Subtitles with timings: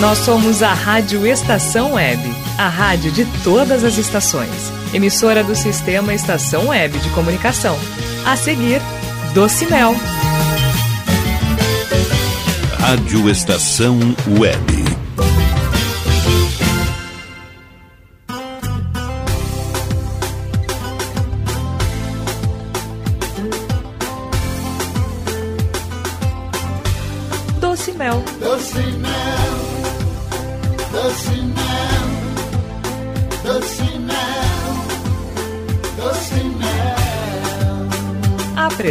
[0.00, 2.22] Nós somos a Rádio Estação Web,
[2.56, 4.72] a rádio de todas as estações.
[4.94, 7.78] Emissora do Sistema Estação Web de Comunicação.
[8.24, 8.80] A seguir,
[9.34, 9.94] Doce Mel.
[12.78, 13.98] Rádio Estação
[14.38, 14.89] Web.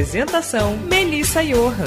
[0.10, 1.86] Apresentação: Melissa Johan.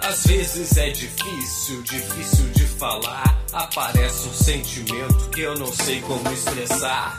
[0.09, 3.45] Às vezes é difícil, difícil de falar.
[3.53, 7.15] Aparece um sentimento que eu não sei como expressar.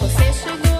[0.00, 0.75] Você chegou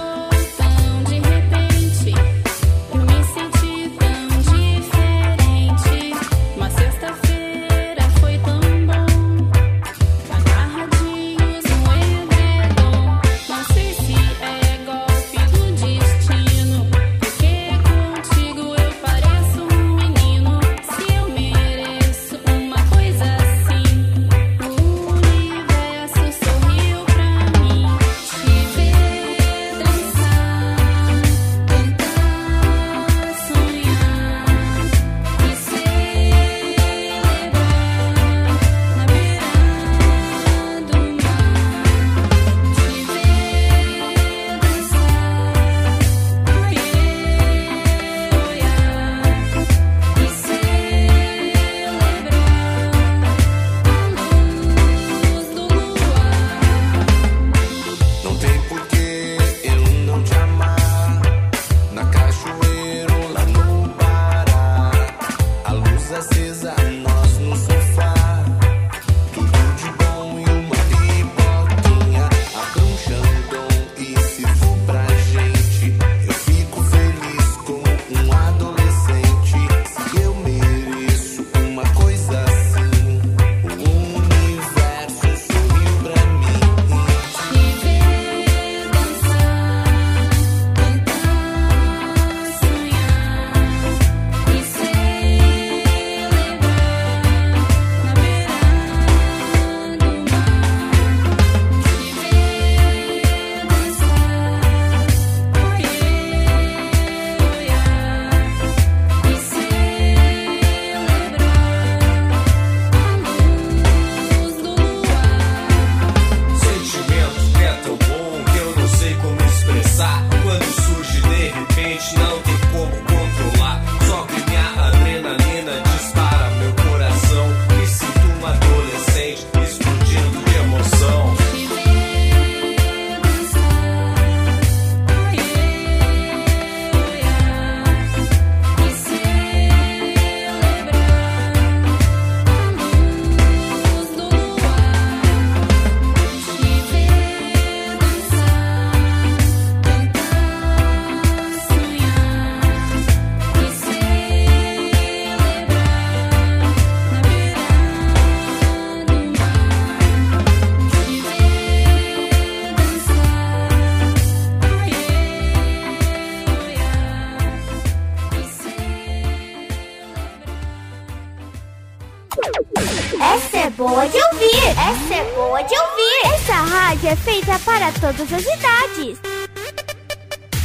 [173.77, 174.69] boa de ouvir!
[174.71, 176.33] Essa é boa de ouvir!
[176.33, 179.19] Essa rádio é feita para todas as idades.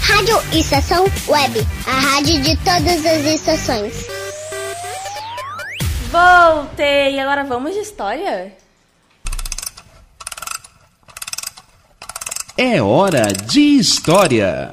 [0.00, 4.06] Rádio Estação Web, a rádio de todas as estações.
[6.10, 7.20] Voltei!
[7.20, 8.56] Agora vamos de história?
[12.56, 14.70] É hora de história.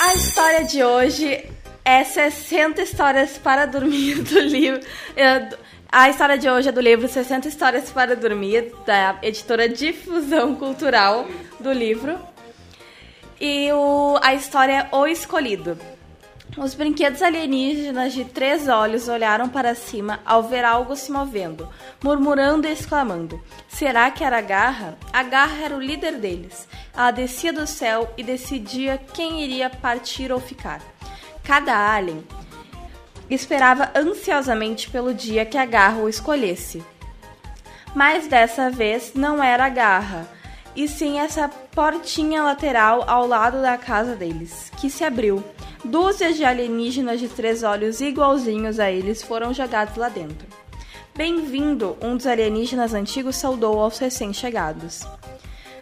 [0.00, 1.44] A história de hoje
[1.84, 4.80] é 60 histórias para dormir do livro.
[5.98, 11.26] A história de hoje é do livro 60 Histórias para Dormir, da editora Difusão Cultural
[11.58, 12.18] do livro.
[13.40, 15.78] E o, a história é O Escolhido.
[16.58, 21.66] Os brinquedos alienígenas de três olhos olharam para cima ao ver algo se movendo,
[22.04, 23.42] murmurando e exclamando.
[23.66, 24.98] Será que era a Garra?
[25.10, 26.68] A Garra era o líder deles.
[26.94, 30.82] Ela descia do céu e decidia quem iria partir ou ficar.
[31.42, 32.22] Cada alien
[33.30, 36.84] esperava ansiosamente pelo dia que a Garra o escolhesse.
[37.94, 40.28] Mas dessa vez não era a garra,
[40.76, 45.42] e sim essa portinha lateral ao lado da casa deles, que se abriu.
[45.82, 50.46] Dúzias de alienígenas de três olhos igualzinhos a eles foram jogados lá dentro.
[51.16, 55.06] Bem-vindo, um dos alienígenas antigos saudou aos recém-chegados.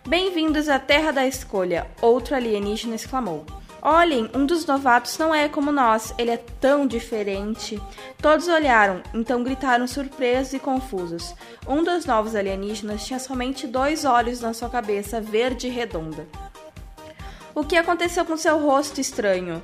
[0.06, 3.44] Bem-vindos à Terra da Escolha, outro alienígena exclamou.
[3.86, 7.78] Olhem, um dos novatos não é como nós, ele é tão diferente.
[8.16, 11.34] Todos olharam, então gritaram surpresos e confusos.
[11.68, 16.26] Um dos novos alienígenas tinha somente dois olhos na sua cabeça verde e redonda.
[17.54, 19.62] O que aconteceu com seu rosto estranho?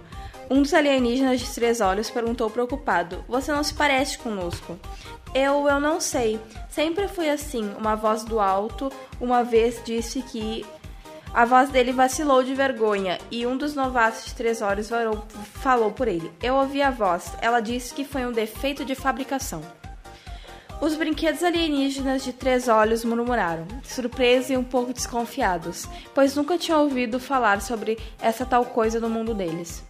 [0.51, 4.79] Um dos alienígenas de três olhos perguntou preocupado: Você não se parece conosco?
[5.33, 6.39] Eu, eu não sei.
[6.69, 7.73] Sempre fui assim.
[7.79, 10.67] Uma voz do alto uma vez disse que
[11.33, 15.25] A voz dele vacilou de vergonha e um dos novatos de três olhos varou-
[15.63, 16.31] falou por ele.
[16.43, 17.33] Eu ouvi a voz.
[17.41, 19.63] Ela disse que foi um defeito de fabricação.
[20.81, 26.81] Os brinquedos alienígenas de três olhos murmuraram, surpresos e um pouco desconfiados, pois nunca tinham
[26.83, 29.85] ouvido falar sobre essa tal coisa no mundo deles.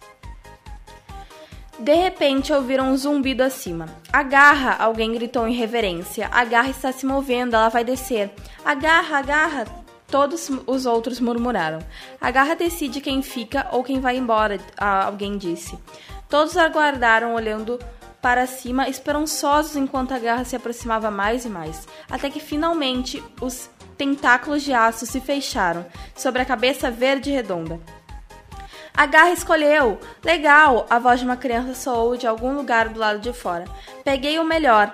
[1.79, 3.87] De repente ouviram um zumbido acima.
[4.13, 4.75] Agarra!
[4.77, 6.27] Alguém gritou em reverência.
[6.31, 8.29] A garra está se movendo, ela vai descer.
[8.63, 9.65] Agarra, agarra!
[10.11, 11.79] Todos os outros murmuraram.
[12.19, 15.79] A garra decide quem fica ou quem vai embora, alguém disse.
[16.29, 17.79] Todos aguardaram olhando
[18.21, 23.69] para cima, esperançosos enquanto a garra se aproximava mais e mais, até que finalmente os
[23.97, 27.79] tentáculos de aço se fecharam sobre a cabeça verde redonda.
[28.93, 29.97] A garra escolheu!
[30.23, 30.85] Legal!
[30.89, 33.65] A voz de uma criança soou de algum lugar do lado de fora.
[34.03, 34.91] Peguei o melhor!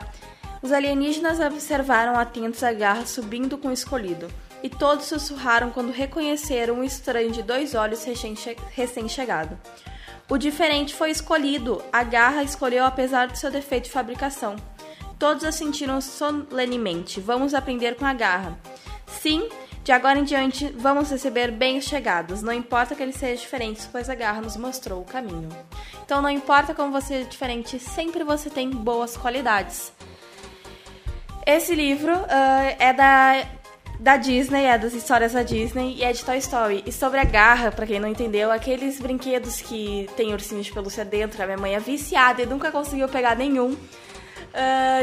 [0.61, 4.27] Os alienígenas observaram atentos a garra subindo com o escolhido,
[4.63, 9.57] e todos sussurraram quando reconheceram um estranho de dois olhos recém-che- recém-chegado.
[10.29, 14.55] O diferente foi escolhido, a garra escolheu apesar do seu defeito de fabricação.
[15.17, 17.19] Todos a sentiram solenemente.
[17.19, 18.59] Vamos aprender com a garra.
[19.07, 19.47] Sim,
[19.83, 22.41] de agora em diante vamos receber bem-chegados.
[22.41, 25.47] Não importa que eles sejam diferentes, pois a garra nos mostrou o caminho.
[26.03, 29.93] Então não importa como você é diferente, sempre você tem boas qualidades.
[31.45, 33.47] Esse livro ah, é da,
[33.99, 36.83] da Disney, é das histórias da Disney e é de Toy Story.
[36.85, 41.03] E sobre a garra, pra quem não entendeu, aqueles brinquedos que tem ursinhos de pelúcia
[41.03, 43.75] dentro, a minha mãe é viciada e nunca conseguiu pegar nenhum.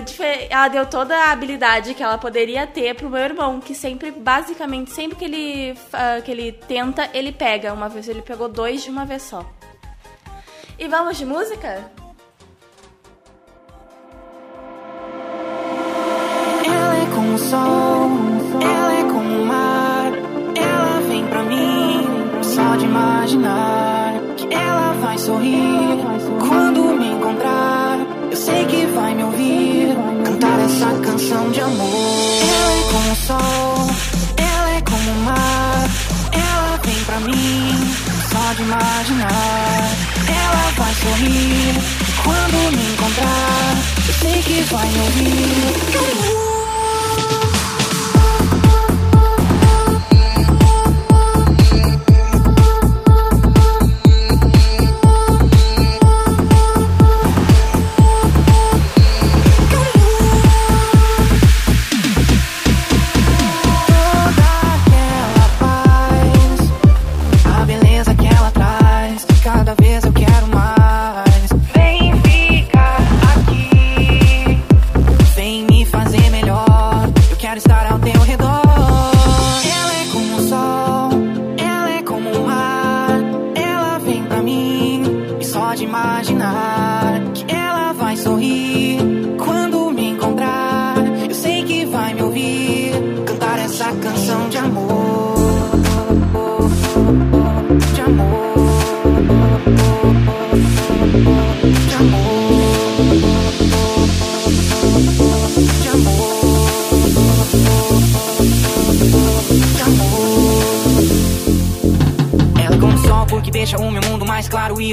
[0.04, 4.10] Dife- ela deu toda a habilidade que ela poderia ter pro meu irmão, que sempre,
[4.10, 7.72] basicamente, sempre que ele, ah, que ele tenta, ele pega.
[7.72, 9.48] Uma vez ele pegou dois de uma vez só.
[10.76, 11.88] E vamos de música?
[16.66, 18.08] Ela é como o sol,
[22.54, 25.98] só de imaginar que ela vai sorrir
[26.38, 27.98] quando me encontrar.
[28.30, 31.88] Eu sei que vai me ouvir cantar essa canção de amor.
[32.54, 33.90] Ela é como o sol,
[34.36, 35.88] ela é como o mar.
[36.30, 37.90] Ela vem pra mim,
[38.30, 39.90] só de imaginar.
[40.28, 41.74] Ela vai sorrir
[42.22, 43.76] quando me encontrar.
[44.06, 45.74] Eu sei que vai me ouvir.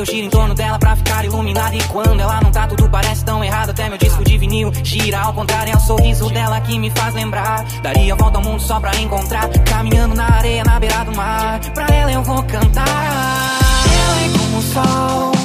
[0.02, 3.24] Eu giro em torno dela pra ficar iluminado E quando ela não tá tudo parece
[3.24, 3.70] tão errado.
[3.70, 5.20] Até meu disco de vinil gira.
[5.20, 7.64] Ao contrário É o sorriso dela que me faz lembrar.
[7.82, 9.50] Daria volta ao mundo só pra encontrar.
[9.64, 11.60] Caminhando na areia na beira do mar.
[11.74, 12.88] Pra ela eu vou cantar.
[13.86, 15.41] Ela é como o sol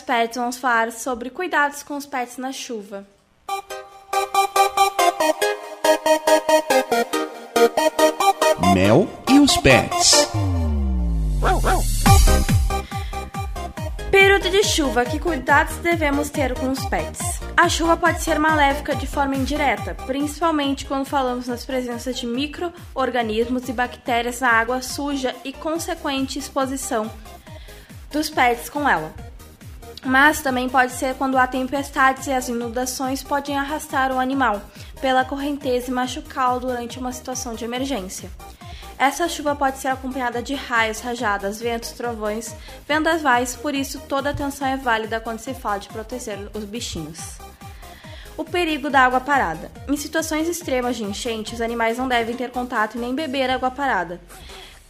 [0.00, 3.06] Meus Pets vamos falar sobre cuidados com os pets na chuva.
[8.72, 10.28] Mel e os pets.
[14.10, 17.20] Período de chuva, que cuidados devemos ter com os pets?
[17.54, 23.68] A chuva pode ser maléfica de forma indireta, principalmente quando falamos nas presenças de micro-organismos
[23.68, 27.10] e bactérias na água suja e consequente exposição
[28.10, 29.19] dos pets com ela.
[30.10, 34.60] Mas também pode ser quando há tempestades e as inundações podem arrastar o animal
[35.00, 38.28] pela correnteza e machucá-lo durante uma situação de emergência.
[38.98, 42.52] Essa chuva pode ser acompanhada de raios, rajadas, ventos, trovões,
[42.88, 47.38] vendavais, por isso toda atenção é válida quando se fala de proteger os bichinhos.
[48.36, 49.70] O perigo da água parada.
[49.86, 53.70] Em situações extremas de enchente, os animais não devem ter contato e nem beber água
[53.70, 54.20] parada.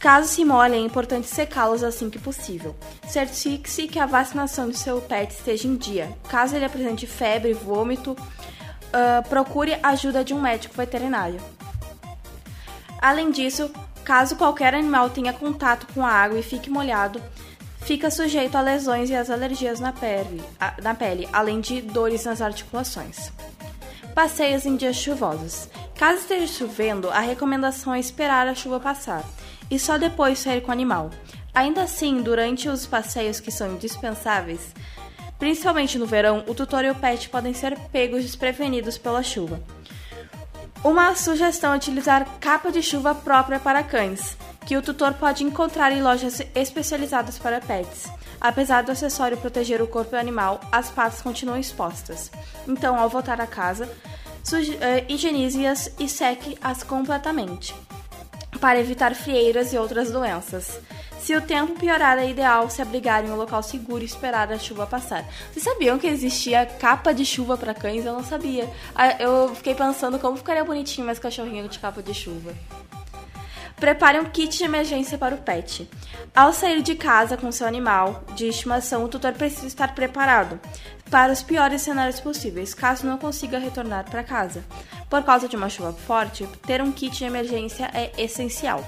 [0.01, 2.75] Caso se molhem, é importante secá-los assim que possível.
[3.07, 6.11] Certifique-se que a vacinação do seu pet esteja em dia.
[6.27, 8.17] Caso ele apresente febre, vômito,
[8.91, 11.39] ah, procure ajuda de um médico veterinário.
[12.99, 13.71] Além disso,
[14.03, 17.21] caso qualquer animal tenha contato com a água e fique molhado,
[17.81, 22.25] fica sujeito a lesões e às alergias na pele, a- na pele, além de dores
[22.25, 23.31] nas articulações.
[24.15, 25.69] Passeios em dias chuvosos.
[25.95, 29.23] Caso esteja chovendo, a recomendação é esperar a chuva passar
[29.71, 31.09] e só depois sair com o animal.
[31.53, 34.73] Ainda assim, durante os passeios que são indispensáveis,
[35.39, 39.59] principalmente no verão, o tutor e o pet podem ser pegos desprevenidos pela chuva.
[40.83, 45.91] Uma sugestão é utilizar capa de chuva própria para cães, que o tutor pode encontrar
[45.91, 48.09] em lojas especializadas para pets.
[48.39, 52.31] Apesar do acessório proteger o corpo do animal, as patas continuam expostas.
[52.67, 53.87] Então, ao voltar a casa,
[54.81, 57.75] eh, higienize-as e seque-as completamente,
[58.61, 60.79] para evitar frieiras e outras doenças.
[61.19, 64.57] Se o tempo piorar, é ideal se abrigar em um local seguro e esperar a
[64.57, 65.25] chuva passar.
[65.51, 68.05] Vocês sabiam que existia capa de chuva para cães?
[68.05, 68.69] Eu não sabia.
[68.95, 72.53] Ah, Eu fiquei pensando como ficaria bonitinho mais cachorrinho de capa de chuva.
[73.75, 75.89] Prepare um kit de emergência para o pet.
[76.35, 80.59] Ao sair de casa com seu animal de estimação, o tutor precisa estar preparado
[81.11, 84.63] para os piores cenários possíveis, caso não consiga retornar para casa.
[85.09, 88.81] Por causa de uma chuva forte, ter um kit de emergência é essencial.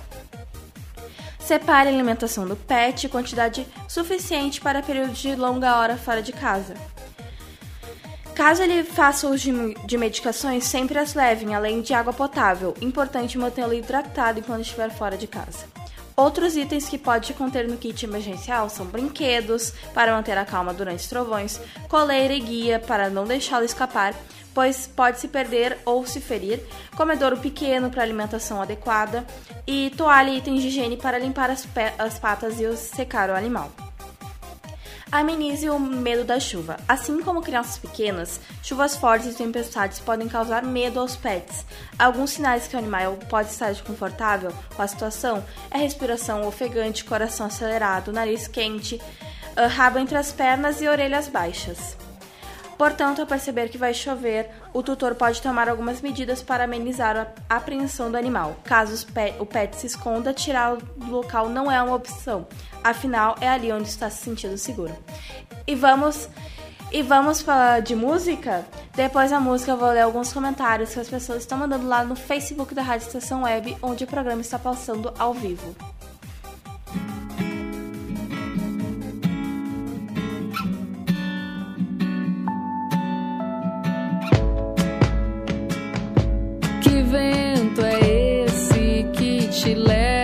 [1.37, 6.75] Separe a alimentação do pet quantidade suficiente para períodos de longa hora fora de casa.
[8.33, 9.51] Caso ele faça uso
[9.85, 12.73] de, medicações, sempre as levem, além de água potável.
[12.81, 15.72] Importante mantê-lo hidratado enquanto estiver fora de casa.
[16.15, 20.99] Outros itens que pode conter no kit emergencial são brinquedos para manter a calma durante
[20.99, 24.13] os trovões, coleira e guia para não deixá-lo escapar,
[24.53, 26.61] pois pode se perder ou se ferir,
[26.95, 29.25] comedouro pequeno para alimentação adequada
[29.65, 33.71] e toalha e itens de higiene para limpar as, as patas e secar o animal.
[35.13, 36.75] Amenize o medo da chuva.
[36.87, 41.63] Assim como crianças pequenas, chuvas fortes e tempestades podem causar medo aos pets.
[41.99, 47.45] Alguns sinais que o animal pode estar desconfortável com a situação é respiração ofegante, coração
[47.45, 48.99] acelerado, nariz quente,
[49.55, 51.95] ah, rabo entre as pernas e orelhas baixas.
[52.83, 57.55] Portanto, ao perceber que vai chover, o tutor pode tomar algumas medidas para amenizar a
[57.55, 58.57] apreensão do animal.
[58.65, 59.07] Caso
[59.39, 62.45] o pet se esconda, tirá-lo do local não é uma opção.
[62.83, 64.93] Afinal, é ali onde está se sentindo seguro.
[65.65, 66.27] E vamos
[66.91, 68.65] e vamos falar de música?
[68.93, 72.17] Depois da música eu vou ler alguns comentários que as pessoas estão mandando lá no
[72.17, 75.73] Facebook da Rádio Estação Web, onde o programa está passando ao vivo.
[87.13, 90.22] Vento é esse que te leva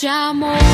[0.00, 0.67] espera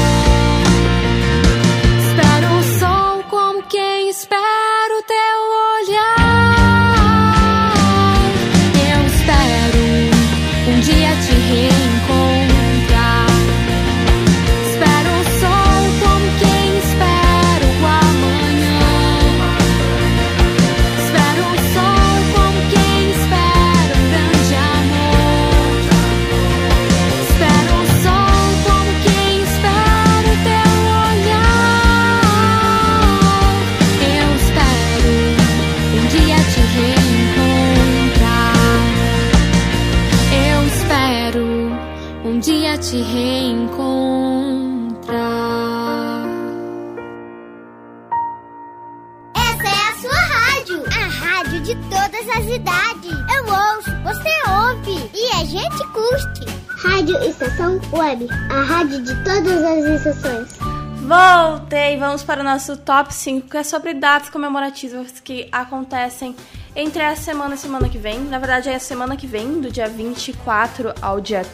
[57.05, 60.59] Rádio Estação Web, a rádio de todas as estações.
[61.03, 61.99] Voltei!
[61.99, 66.35] Vamos para o nosso top 5, que é sobre datas comemorativas que acontecem
[66.75, 68.21] entre a semana e semana que vem.
[68.21, 71.45] Na verdade, é a semana que vem, do dia 24 ao dia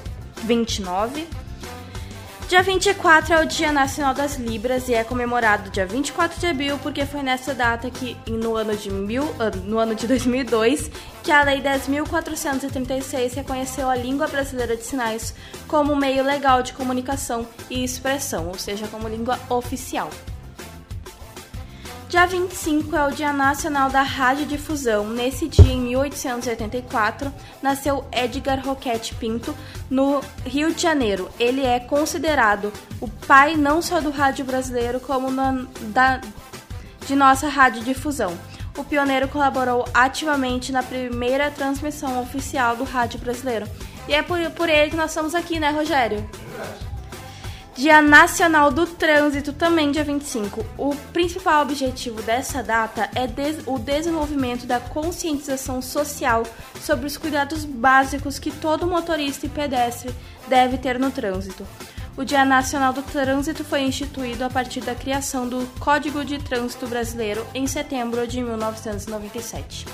[0.44, 1.26] 29.
[2.50, 6.76] Dia 24 é o Dia Nacional das Libras e é comemorado dia 24 de abril
[6.82, 9.22] porque foi nessa data que, no ano de, mil,
[9.64, 10.90] no ano de 2002,
[11.22, 15.32] que a Lei 10.436 reconheceu a língua brasileira de sinais
[15.68, 20.10] como meio legal de comunicação e expressão, ou seja, como língua oficial.
[22.10, 25.06] Dia 25 é o Dia Nacional da Radiodifusão.
[25.08, 29.54] Nesse dia, em 1884, nasceu Edgar Roquette Pinto,
[29.88, 31.30] no Rio de Janeiro.
[31.38, 36.20] Ele é considerado o pai não só do rádio brasileiro, como na- da,
[37.06, 38.36] de nossa radiodifusão.
[38.76, 43.68] O pioneiro colaborou ativamente na primeira transmissão oficial do rádio brasileiro.
[44.08, 46.28] E é por, por ele que nós estamos aqui, né, Rogério?
[47.80, 50.62] Dia Nacional do Trânsito, também dia 25.
[50.76, 56.42] O principal objetivo dessa data é des- o desenvolvimento da conscientização social
[56.78, 60.14] sobre os cuidados básicos que todo motorista e pedestre
[60.46, 61.66] deve ter no trânsito.
[62.18, 66.86] O Dia Nacional do Trânsito foi instituído a partir da criação do Código de Trânsito
[66.86, 69.86] Brasileiro em setembro de 1997.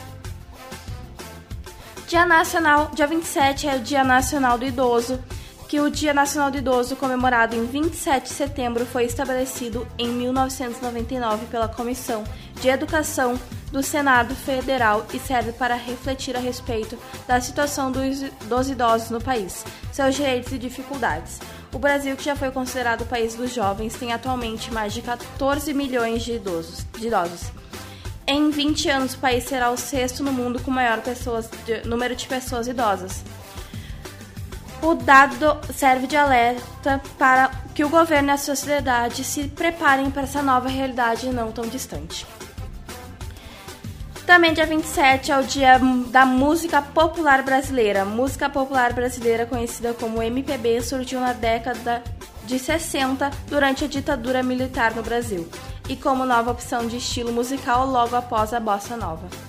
[2.09, 5.20] Dia Nacional, dia 27 é o Dia Nacional do Idoso,
[5.68, 11.46] que o Dia Nacional do Idoso, comemorado em 27 de setembro, foi estabelecido em 1999
[11.46, 12.22] pela Comissão
[12.61, 13.38] de Educação
[13.72, 19.20] do Senado Federal e serve para refletir a respeito da situação dos, dos idosos no
[19.20, 21.40] país, seus direitos e dificuldades.
[21.74, 25.74] O Brasil, que já foi considerado o país dos jovens, tem atualmente mais de 14
[25.74, 26.87] milhões de idosos.
[26.96, 27.50] De idosos.
[28.26, 32.14] Em 20 anos, o país será o sexto no mundo com maior pessoas, de- número
[32.16, 33.22] de pessoas idosas.
[34.83, 40.23] O dado serve de alerta para que o governo e a sociedade se preparem para
[40.23, 42.27] essa nova realidade não tão distante.
[44.27, 48.05] Também dia 27 é o dia da música popular brasileira.
[48.05, 52.03] Música popular brasileira, conhecida como MPB, surgiu na década
[52.45, 55.49] de 60 durante a ditadura militar no Brasil
[55.89, 59.45] e como nova opção de estilo musical logo após a bossa nova.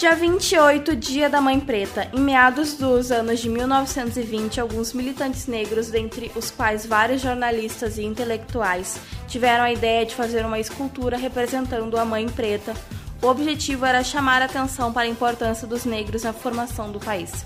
[0.00, 2.08] Dia 28, Dia da Mãe Preta.
[2.14, 8.02] Em meados dos anos de 1920, alguns militantes negros, dentre os quais vários jornalistas e
[8.02, 12.72] intelectuais, tiveram a ideia de fazer uma escultura representando a Mãe Preta.
[13.20, 17.44] O objetivo era chamar a atenção para a importância dos negros na formação do país.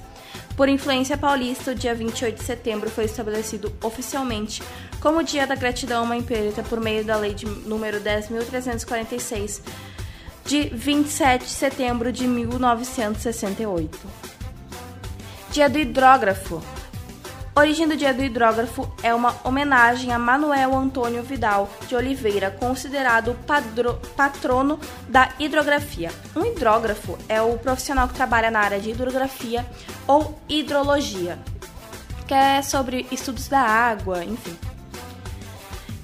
[0.56, 4.62] Por influência paulista, o dia 28 de setembro foi estabelecido oficialmente
[5.00, 9.60] como Dia da Gratidão à Mãe Preta por meio da Lei de número 10.346,
[10.44, 13.98] de 27 de setembro de 1968.
[15.50, 16.62] Dia do Hidrógrafo.
[17.56, 23.34] Origem do Dia do Hidrógrafo é uma homenagem a Manuel Antônio Vidal de Oliveira, considerado
[23.46, 24.78] padro- patrono
[25.08, 26.10] da hidrografia.
[26.34, 29.64] Um hidrógrafo é o profissional que trabalha na área de hidrografia
[30.04, 31.38] ou hidrologia,
[32.26, 34.56] que é sobre estudos da água, enfim.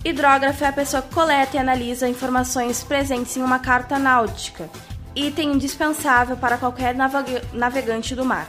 [0.04, 4.70] Hidrógrafo é a pessoa que coleta e analisa informações presentes em uma carta náutica,
[5.14, 8.48] item indispensável para qualquer navega- navegante do mar.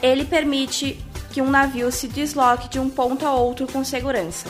[0.00, 0.98] Ele permite
[1.30, 4.48] que um navio se desloque de um ponto a outro com segurança.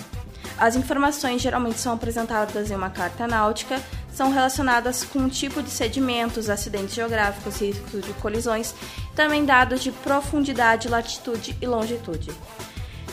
[0.57, 3.81] As informações geralmente são apresentadas em uma carta náutica,
[4.13, 8.75] são relacionadas com o tipo de sedimentos, acidentes geográficos, riscos de colisões,
[9.15, 12.31] também dados de profundidade, latitude e longitude.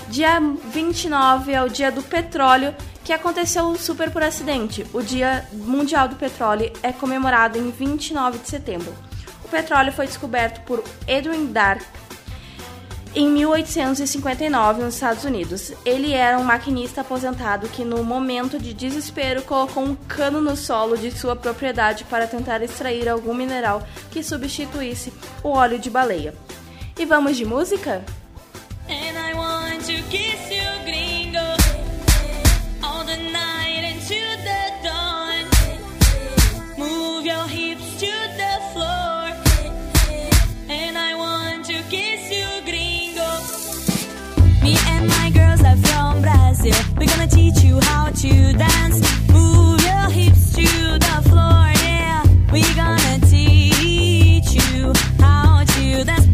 [0.09, 2.73] Dia 29 é o dia do petróleo,
[3.05, 4.83] que aconteceu super por acidente.
[4.91, 8.91] O Dia Mundial do Petróleo é comemorado em 29 de setembro.
[9.43, 11.83] O petróleo foi descoberto por Edwin Dark
[13.13, 15.71] em 1859 nos Estados Unidos.
[15.85, 20.97] Ele era um maquinista aposentado que, no momento de desespero, colocou um cano no solo
[20.97, 26.33] de sua propriedade para tentar extrair algum mineral que substituísse o óleo de baleia.
[26.97, 28.03] E vamos de música?
[28.89, 31.24] And I want to kiss you, gringo,
[37.25, 39.33] Move your hips to the floor.
[40.69, 43.41] And I want to kiss you, gringo.
[44.61, 46.75] Me and my girls are from Brazil.
[46.95, 49.01] We're gonna teach you how to dance.
[49.33, 52.23] Move your hips to the floor, yeah.
[52.51, 56.24] We're gonna teach you how to dance.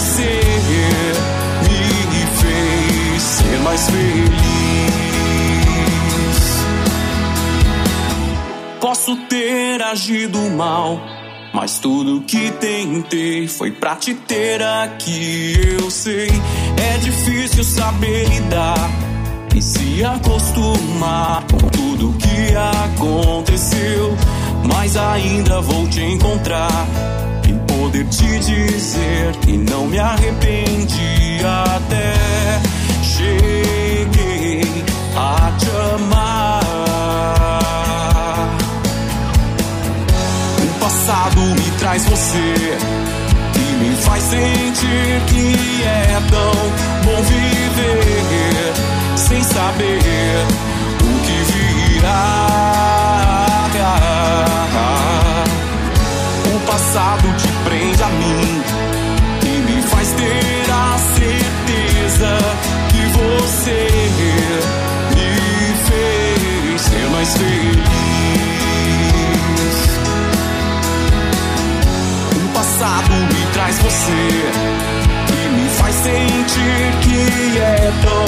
[0.00, 0.30] Você
[1.62, 4.30] me fez ser mais feliz.
[8.80, 10.98] Posso ter agido mal,
[11.52, 15.52] mas tudo que tentei foi pra te ter aqui.
[15.78, 16.30] Eu sei,
[16.78, 18.90] é difícil saber lidar
[19.54, 24.16] e se acostumar com tudo que aconteceu.
[24.64, 26.86] Mas ainda vou te encontrar
[27.90, 32.60] poder te dizer que não me arrependi até
[33.02, 34.62] cheguei
[35.16, 36.60] a te amar.
[40.62, 42.78] O passado me traz você
[43.56, 46.52] e me faz sentir que é tão
[47.04, 48.72] bom viver
[49.16, 50.46] sem saber
[51.02, 52.60] o que virá.
[56.46, 58.62] O passado te prende a mim
[59.44, 62.38] e me faz ter a certeza
[62.88, 63.88] que você
[65.14, 67.80] me fez ser mais feliz.
[72.36, 74.22] O passado me traz você
[75.32, 78.24] e me faz sentir que é tão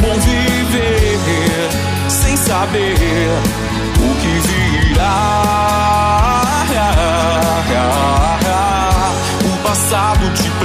[0.00, 1.70] bom viver
[2.08, 2.96] sem saber
[3.98, 4.34] o que
[4.88, 6.21] virá.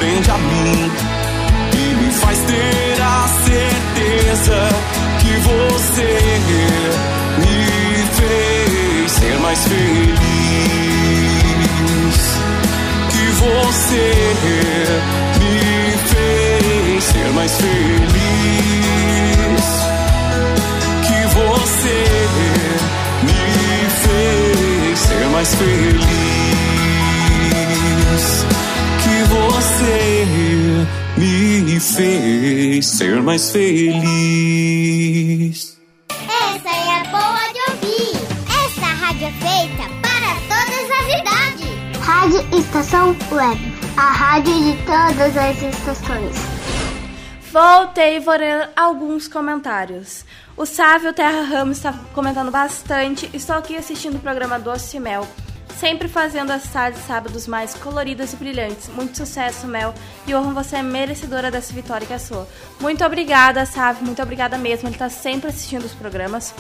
[0.08, 0.92] Prende a mim
[1.74, 4.70] e me faz ter a certeza
[5.20, 6.12] que você
[7.40, 10.18] me fez ser mais feliz
[13.10, 14.14] que você
[15.40, 18.08] me fez ser mais feliz.
[21.04, 21.98] Que você
[23.24, 23.42] me
[23.90, 26.08] fez ser mais feliz.
[29.18, 30.86] Que você
[31.18, 34.96] me fez ser mais feliz.
[36.08, 38.14] Essa é boa de ouvir.
[38.46, 41.74] Essa rádio é feita para todas as idades.
[42.00, 43.60] Rádio Estação Web.
[43.98, 46.36] A rádio de todas as estações.
[47.52, 50.24] Voltei e vou ler alguns comentários.
[50.56, 53.28] O Sávio Terra Ramos está comentando bastante.
[53.34, 55.28] Estou aqui assistindo o programa Doce Mel.
[55.80, 58.88] Sempre fazendo as tardes sábados mais coloridas e brilhantes.
[58.90, 59.94] Muito sucesso, Mel.
[60.26, 62.48] E honro você é merecedora dessa vitória que é sua.
[62.80, 64.04] Muito obrigada, Sávio.
[64.06, 64.88] Muito obrigada mesmo.
[64.88, 66.54] Ele está sempre assistindo os programas.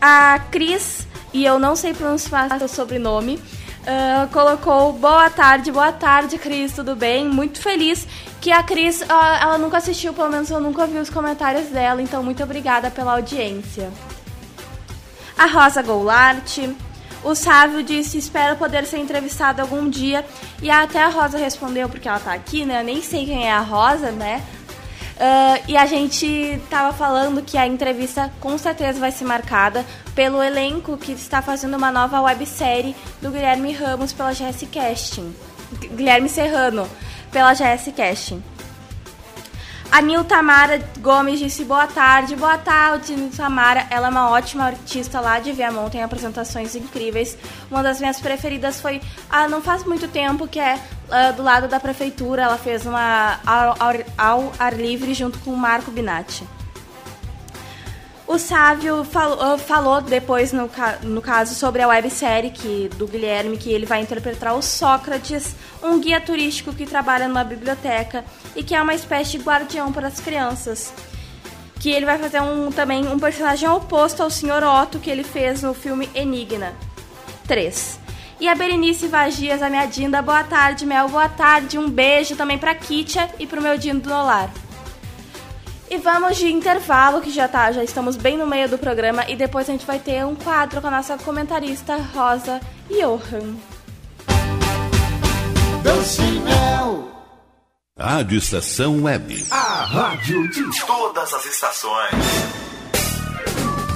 [0.00, 3.40] A Cris, e eu não sei pronunciar seu sobrenome,
[3.86, 7.26] ah, colocou boa tarde, boa tarde, Cris, tudo bem?
[7.28, 8.06] Muito feliz
[8.40, 12.00] que a Cris, ah, ela nunca assistiu, pelo menos eu nunca vi os comentários dela,
[12.00, 13.90] então muito obrigada pela audiência.
[15.36, 16.58] A Rosa Goulart,
[17.24, 20.24] o Sávio disse, espero poder ser entrevistada algum dia,
[20.60, 23.52] e até a Rosa respondeu, porque ela tá aqui, né, eu nem sei quem é
[23.52, 24.42] a Rosa, né,
[25.24, 30.42] Ah, e a gente tava falando que a entrevista com certeza vai ser marcada pelo
[30.42, 35.32] elenco que está fazendo uma nova websérie do Guilherme Ramos pela GS Casting.
[35.94, 36.88] Guilherme Serrano
[37.30, 38.42] pela GS Casting.
[39.92, 42.34] A Nil Tamara Gomes disse boa tarde.
[42.34, 43.86] Boa tarde, Nil Tamara.
[43.90, 47.36] Ela é uma ótima artista lá de Viamão, tem apresentações incríveis.
[47.70, 50.80] Uma das minhas preferidas foi, ah, não faz muito tempo, que é
[51.10, 52.40] ah, do lado da prefeitura.
[52.42, 56.42] Ela fez uma ao, ao- ao ar livre junto com o Marco Binatti.
[58.32, 60.70] O Sávio falou, ah, falou depois, no,
[61.02, 66.00] no caso, sobre a websérie que, do Guilherme, que ele vai interpretar o Sócrates, um
[66.00, 68.24] guia turístico que trabalha numa biblioteca
[68.56, 70.94] e que é uma espécie de guardião para as crianças.
[71.78, 74.64] Que ele vai fazer um, também um personagem oposto ao Sr.
[74.64, 76.72] Otto que ele fez no filme Enigma
[77.46, 78.00] 3.
[78.40, 81.78] E a Berenice Vagias, a minha Dinda, boa tarde, Mel, boa tarde.
[81.78, 84.50] Um beijo também pra Kitia e pro meu Dindo do Nolar.
[85.92, 89.36] E vamos de intervalo, que já tá, já estamos bem no meio do programa e
[89.36, 93.56] depois a gente vai ter um quadro com a nossa comentarista Rosa Johan.
[97.98, 99.46] Rádio Estação Web.
[99.50, 102.71] A rádio de Todas as estações.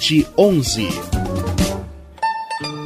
[0.00, 1.29] 51994002711.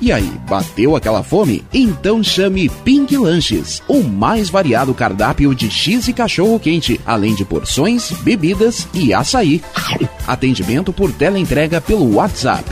[0.00, 1.62] E aí, bateu aquela fome?
[1.72, 7.42] Então chame Pink Lanches, o mais variado cardápio de X e cachorro quente, além de
[7.44, 9.62] porções, bebidas e açaí.
[10.26, 12.64] Atendimento por teleentrega pelo WhatsApp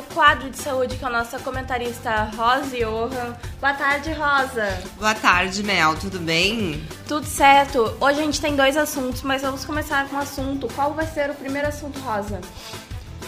[0.00, 3.36] Nosso quadro de saúde com a nossa comentarista Rosa Johan.
[3.60, 4.82] Boa tarde, Rosa.
[4.98, 5.94] Boa tarde, Mel.
[5.96, 6.82] Tudo bem?
[7.06, 7.94] Tudo certo.
[8.00, 10.68] Hoje a gente tem dois assuntos, mas vamos começar com um assunto.
[10.74, 12.40] Qual vai ser o primeiro assunto, Rosa?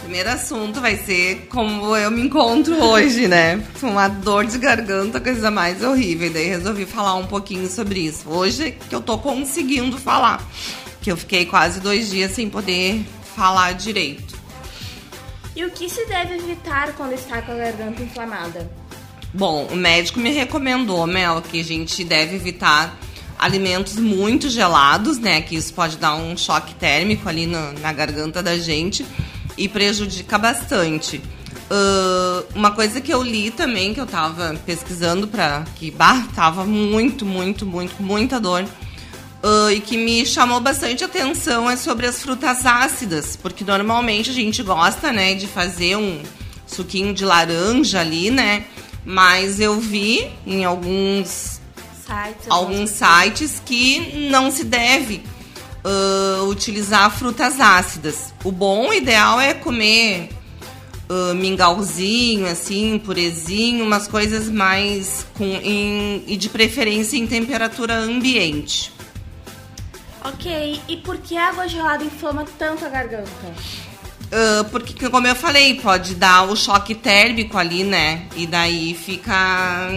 [0.01, 3.63] Primeiro assunto vai ser como eu me encontro hoje, né?
[3.79, 6.27] Com uma dor de garganta, coisa mais horrível.
[6.27, 8.29] E daí resolvi falar um pouquinho sobre isso.
[8.29, 10.43] Hoje que eu tô conseguindo falar.
[11.01, 13.05] Que eu fiquei quase dois dias sem poder
[13.35, 14.32] falar direito.
[15.55, 18.69] E o que se deve evitar quando está com a garganta inflamada?
[19.33, 22.97] Bom, o médico me recomendou, Mel, que a gente deve evitar
[23.37, 25.41] alimentos muito gelados, né?
[25.41, 29.05] Que isso pode dar um choque térmico ali na, na garganta da gente
[29.57, 31.21] e prejudica bastante.
[31.69, 35.63] Ah, uma coisa que eu li também, que eu tava pesquisando pra.
[35.75, 38.65] que bah, tava muito, muito, muito, muita dor.
[39.43, 44.33] Ah, e que me chamou bastante atenção é sobre as frutas ácidas, porque normalmente a
[44.33, 46.21] gente gosta, né, de fazer um
[46.65, 48.65] suquinho de laranja ali, né?
[49.05, 51.59] Mas eu vi em alguns
[52.05, 55.21] Sites, alguns sites que não se deve
[55.83, 58.33] ah, utilizar frutas ácidas.
[58.45, 60.29] O bom, o ideal é comer
[61.09, 68.92] ah, mingauzinho, assim, purezinho, umas coisas mais com em- e de preferência em temperatura ambiente.
[70.23, 73.53] Ok, e por que a água gelada inflama tanto a garganta?
[74.33, 78.25] Ah, porque, como eu falei, pode dar o choque térmico ali, né?
[78.35, 79.89] E daí fica.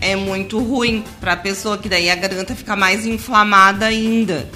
[0.00, 4.48] É muito ruim pra pessoa, que daí a garganta fica mais inflamada ainda.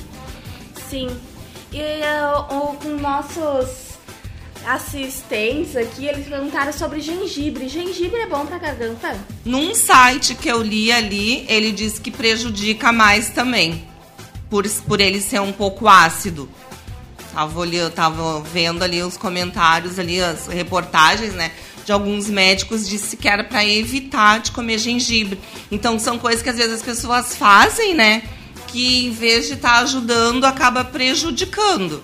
[0.89, 1.09] Sim.
[1.73, 3.91] E uh, com nossos
[4.67, 7.69] assistentes aqui, eles perguntaram sobre gengibre.
[7.69, 9.17] Gengibre é bom pra garganta?
[9.45, 13.90] Num site que eu li ali, ele disse que prejudica mais também.
[14.51, 16.49] Por, por ele ser um pouco ácido.
[17.33, 21.53] Tava, olhando, tava vendo ali os comentários ali, as reportagens, né?
[21.87, 25.41] De alguns médicos disse que era pra evitar de comer gengibre.
[25.71, 28.25] Então são coisas que às vezes as pessoas fazem, né?
[28.67, 32.03] Que em vez de estar ajudando, acaba prejudicando.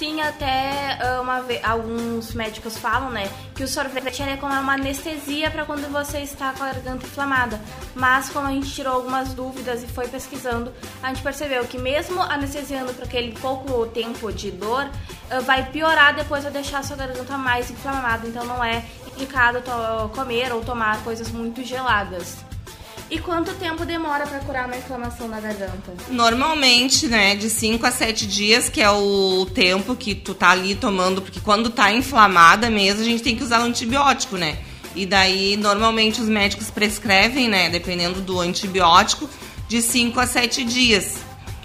[0.00, 5.50] Sim, até uh, uma alguns médicos falam, né, que o sorvete é como uma anestesia
[5.50, 7.60] para quando você está com a garganta inflamada.
[7.94, 10.72] Mas como a gente tirou algumas dúvidas e foi pesquisando,
[11.02, 16.16] a gente percebeu que mesmo anestesiando por aquele pouco tempo de dor, uh, vai piorar
[16.16, 18.26] depois vai deixar a sua garganta mais inflamada.
[18.26, 18.82] Então não é
[19.14, 19.62] indicado
[20.14, 22.38] comer ou tomar coisas muito geladas.
[23.10, 25.92] E quanto tempo demora para curar uma inflamação na garganta?
[26.08, 30.76] Normalmente, né, de 5 a 7 dias, que é o tempo que tu tá ali
[30.76, 34.58] tomando, porque quando tá inflamada mesmo, a gente tem que usar o antibiótico, né?
[34.94, 39.28] E daí, normalmente, os médicos prescrevem, né, dependendo do antibiótico,
[39.66, 41.16] de 5 a 7 dias.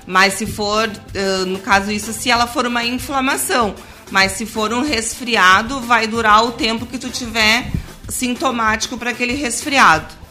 [0.07, 0.89] Mas se for,
[1.47, 3.75] no caso isso, se ela for uma inflamação.
[4.11, 7.71] Mas se for um resfriado, vai durar o tempo que tu tiver
[8.09, 10.24] sintomático para aquele resfriado.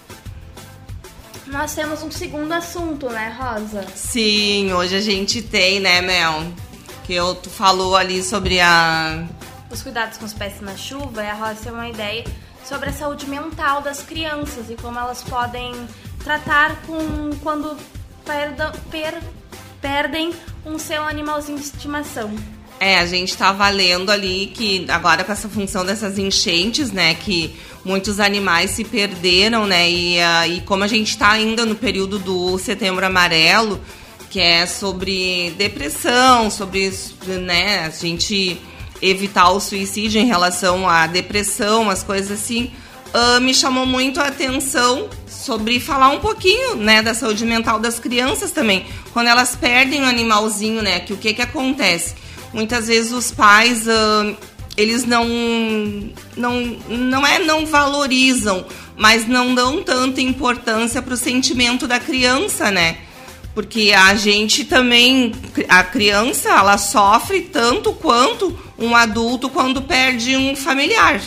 [1.55, 3.87] Nós temos um segundo assunto, né, Rosa?
[3.95, 6.43] Sim, hoje a gente tem, né, Mel?
[7.05, 9.25] Que eu, tu falou ali sobre a.
[9.71, 12.25] Os cuidados com os pés na chuva, e a Rosa tem uma ideia
[12.65, 15.73] sobre a saúde mental das crianças e como elas podem
[16.25, 17.77] tratar com quando
[18.25, 19.23] perda- per-
[19.81, 20.33] perdem
[20.67, 22.35] um seu animalzinho de estimação.
[22.81, 27.55] É, a gente tava lendo ali que agora com essa função dessas enchentes, né, que
[27.85, 32.19] muitos animais se perderam, né, e, ah, e como a gente tá ainda no período
[32.19, 33.81] do setembro amarelo,
[34.31, 36.93] que é sobre depressão, sobre,
[37.27, 38.61] né, a gente
[39.03, 42.73] evitar o suicídio em relação à depressão, as coisas assim,
[43.13, 47.99] ah, me chamou muito a atenção sobre falar um pouquinho, né, da saúde mental das
[47.99, 48.87] crianças também.
[49.13, 52.15] Quando elas perdem o animalzinho, né, que o que que acontece?
[52.53, 54.35] Muitas vezes os pais, ah,
[54.77, 55.27] eles não,
[56.37, 58.65] não, não é não valorizam,
[58.97, 62.99] mas não dão tanta importância para o sentimento da criança, né?
[63.55, 65.33] Porque a gente também,
[65.69, 71.21] a criança, ela sofre tanto quanto um adulto quando perde um familiar.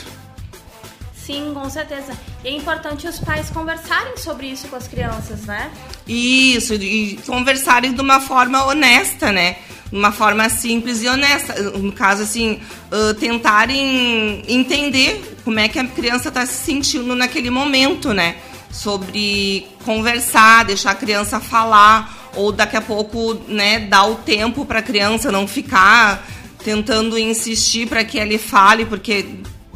[1.15, 2.13] Sim, com certeza.
[2.47, 5.69] É importante os pais conversarem sobre isso com as crianças, né?
[6.07, 9.57] Isso, e conversarem de uma forma honesta, né?
[9.91, 11.61] Uma forma simples e honesta.
[11.61, 17.49] No caso, assim, ah, tentarem entender como é que a criança está se sentindo naquele
[17.49, 18.37] momento, né?
[18.71, 24.79] Sobre conversar, deixar a criança falar, ou daqui a pouco, né, dar o tempo para
[24.79, 26.25] a criança não ficar
[26.63, 29.25] tentando insistir para que ele fale, porque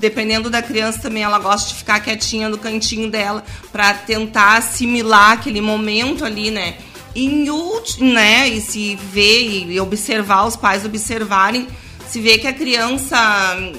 [0.01, 5.33] dependendo da criança também ela gosta de ficar quietinha no cantinho dela para tentar assimilar
[5.33, 6.75] aquele momento ali, né?
[7.15, 8.49] Último, né?
[8.49, 11.67] E se ver e observar os pais observarem,
[12.11, 13.17] se vê que a criança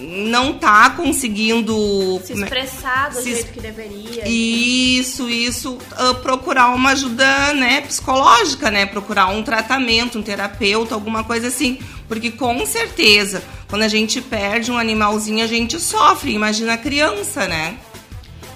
[0.00, 4.26] não tá conseguindo Se é- expressar do se es- jeito que deveria.
[4.26, 11.22] isso, isso, ah, procurar uma ajuda, né, psicológica, né, procurar um tratamento, um terapeuta, alguma
[11.24, 11.78] coisa assim,
[12.08, 17.46] porque com certeza, quando a gente perde um animalzinho, a gente sofre, imagina a criança,
[17.46, 17.76] né?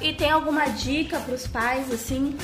[0.01, 2.35] E tem alguma dica pros pais, assim?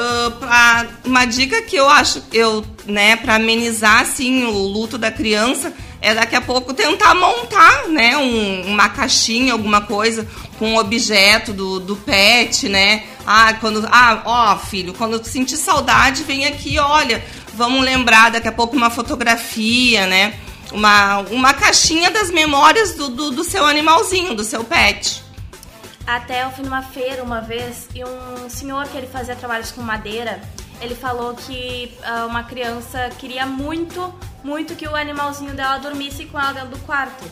[0.00, 5.10] Ah, pra- uma dica que eu acho, eu, né, para amenizar assim o luto da
[5.10, 10.26] criança, é daqui a pouco tentar montar, né, um- uma caixinha, alguma coisa
[10.58, 13.04] com um objeto do, do pet, né?
[13.26, 17.24] Ah, quando, ah, ó, filho, quando tu sentir saudade, vem aqui, olha,
[17.54, 20.34] vamos lembrar daqui a pouco uma fotografia, né?
[20.70, 25.22] uma, uma caixinha das memórias do, do, do seu animalzinho, do seu pet.
[26.08, 29.82] Até eu fui numa feira uma vez e um senhor que ele fazia trabalhos com
[29.82, 30.40] madeira,
[30.80, 36.40] ele falou que ah, uma criança queria muito, muito que o animalzinho dela dormisse com
[36.40, 37.30] ela dentro do quarto.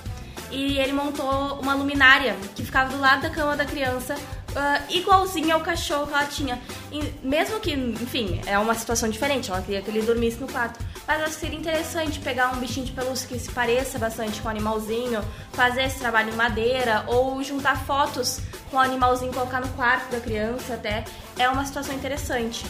[0.50, 4.14] E ele montou uma luminária que ficava do lado da cama da criança,
[4.56, 6.58] ah, igualzinha ao cachorro que ela tinha.
[6.90, 10.82] E mesmo que, enfim, é uma situação diferente, ela queria que ele dormisse no quarto.
[11.06, 14.48] Mas acho que seria interessante pegar um bichinho de pelúcia que se pareça bastante com
[14.48, 18.40] o animalzinho, fazer esse trabalho em madeira, ou juntar fotos
[18.70, 21.04] com o animalzinho e colocar no quarto da criança até.
[21.38, 22.64] É uma situação interessante.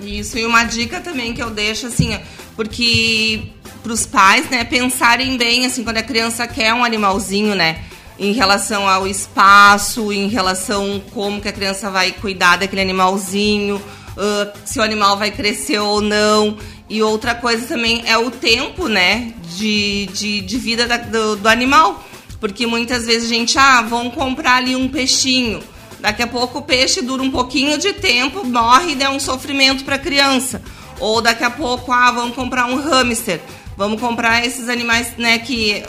[0.00, 2.18] Isso, e uma dica também que eu deixo, assim, ó,
[2.56, 3.52] porque
[3.82, 7.84] pros pais, né, pensarem bem, assim, quando a criança quer um animalzinho, né,
[8.20, 13.80] em relação ao espaço, em relação como que a criança vai cuidar daquele animalzinho,
[14.16, 16.56] ah, se o animal vai crescer ou não.
[16.88, 21.48] E outra coisa também é o tempo, né, de, de, de vida da- do, do
[21.48, 22.04] animal.
[22.38, 25.62] Porque muitas vezes a gente, ah, vamos comprar ali um peixinho.
[26.00, 29.84] Daqui a pouco o peixe dura um pouquinho de tempo, morre e dá um sofrimento
[29.84, 30.62] para a criança.
[30.98, 33.40] Ou daqui a pouco, ah, vamos comprar um hamster.
[33.76, 35.82] Vamos comprar esses animais, né, que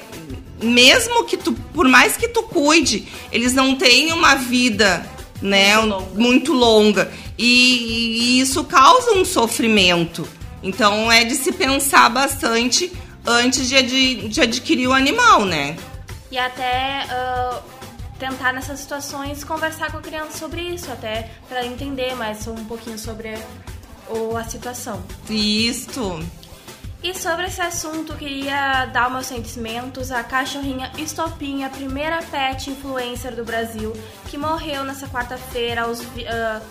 [0.62, 5.06] mesmo que tu, por mais que tu cuide, eles não têm uma vida,
[5.42, 5.74] né,
[6.16, 7.12] muito longa.
[7.38, 10.28] E, e isso causa um sofrimento.
[10.64, 12.92] Então é de se pensar bastante
[13.26, 15.76] antes de, adi- de adquirir o animal, né?
[16.32, 17.60] E até ah,
[18.20, 22.98] tentar nessas situações conversar com a criança sobre isso, até para entender mais um pouquinho
[23.00, 23.34] sobre
[24.08, 25.02] o, a situação.
[25.30, 26.24] Isto.
[27.04, 33.36] E sobre esse assunto, queria dar meus sentimentos à cachorrinha Estopinha, a primeira pet influencer
[33.36, 33.92] do Brasil,
[34.30, 35.84] que morreu nessa quarta-feira,
[36.30, 36.62] ah,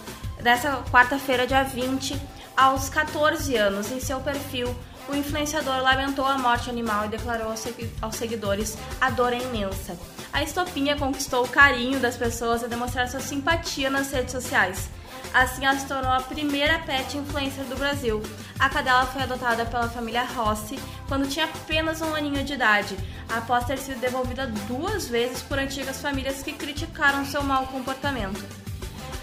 [0.41, 2.17] nessa quarta-feira, dia 20,
[2.57, 3.91] aos 14 anos.
[3.91, 4.73] Em seu perfil,
[5.09, 9.39] o influenciador lamentou a morte animal e declarou aos segui- aos seguidores a dor é
[9.43, 9.99] imensa.
[10.33, 14.89] A Estopinha conquistou o carinho das pessoas a demonstrar sua simpatia nas redes sociais.
[15.33, 18.21] Assim, ela se tornou a primeira pet influencer do Brasil.
[18.59, 22.97] A cadela foi adotada pela família Rossi quando tinha apenas um aninho de idade,
[23.29, 28.45] após ter sido devolvida duas vezes por antigas famílias que criticaram seu mau comportamento.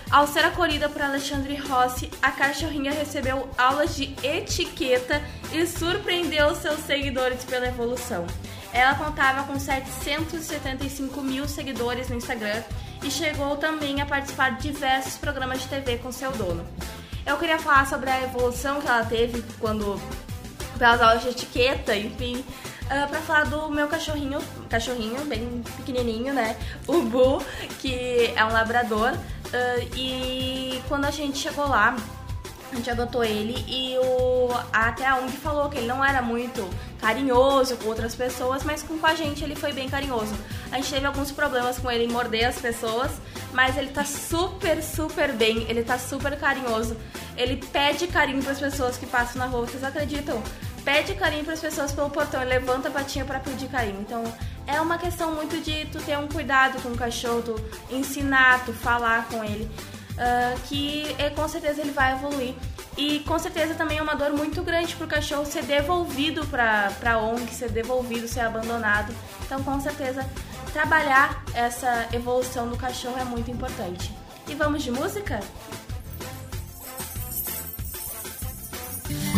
[0.09, 6.79] Ao ser acolhida por Alexandre Rossi, a cachorrinha recebeu aulas de etiqueta e surpreendeu seus
[6.79, 8.25] seguidores pela evolução.
[8.71, 12.63] Ela contava com 775 mil seguidores no Instagram
[13.03, 16.65] e chegou também a participar de diversos programas de TV com seu dono.
[17.25, 19.99] Eu queria falar sobre a evolução que ela teve quando
[20.77, 22.43] pelas aulas de etiqueta, enfim,
[22.89, 24.39] ah, pra falar do meu cachorrinho,
[24.69, 26.55] cachorrinho bem pequenininho, né?
[26.87, 27.43] O Bu,
[27.79, 29.13] que é um labrador.
[29.53, 31.95] ah, e quando a gente chegou lá,
[32.71, 36.67] a gente adotou ele e o até a ONG falou que ele não era muito
[36.99, 40.33] carinhoso com outras pessoas, mas com, a gente ele foi bem carinhoso.
[40.71, 43.11] A gente teve alguns problemas com ele em morder as pessoas,
[43.53, 46.97] mas ele tá super, super bem, ele tá super carinhoso.
[47.35, 50.41] Ele pede carinho para as pessoas que passam na rua, vocês acreditam?
[50.83, 53.99] Pede carinho para as pessoas pelo portão, ele levanta a patinha para pedir carinho.
[54.01, 54.23] Então,
[54.65, 58.73] é uma questão muito de tu ter um cuidado com o cachorro, tu ensinar, tu
[58.73, 59.69] falar com ele
[60.17, 62.55] ah, que eh, com certeza ele vai evoluir.
[62.97, 67.19] E com certeza também é uma dor muito grande pro cachorro ser devolvido pra, pra
[67.19, 69.13] ONG, ser devolvido, ser abandonado.
[69.45, 70.27] Então, com certeza,
[70.73, 74.11] trabalhar essa evolução do cachorro é muito importante.
[74.47, 75.39] E vamos de música?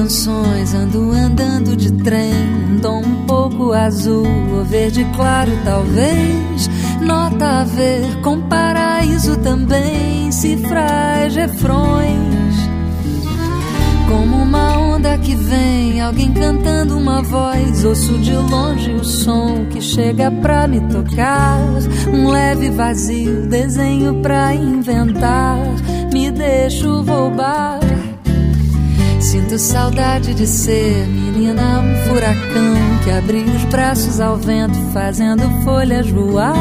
[0.09, 2.33] canções, ando andando de trem,
[2.71, 6.71] um tom um pouco azul ou verde claro, talvez.
[7.03, 12.57] Nota a ver com paraíso também, cifras, refrões.
[14.09, 17.85] Como uma onda que vem, alguém cantando uma voz.
[17.85, 21.59] Ouço de longe o som que chega pra me tocar.
[22.11, 25.59] Um leve vazio, desenho pra inventar.
[26.11, 27.88] Me deixo roubar.
[29.29, 36.09] Sinto saudade de ser menina, um furacão que abriu os braços ao vento, fazendo folhas
[36.09, 36.55] voar.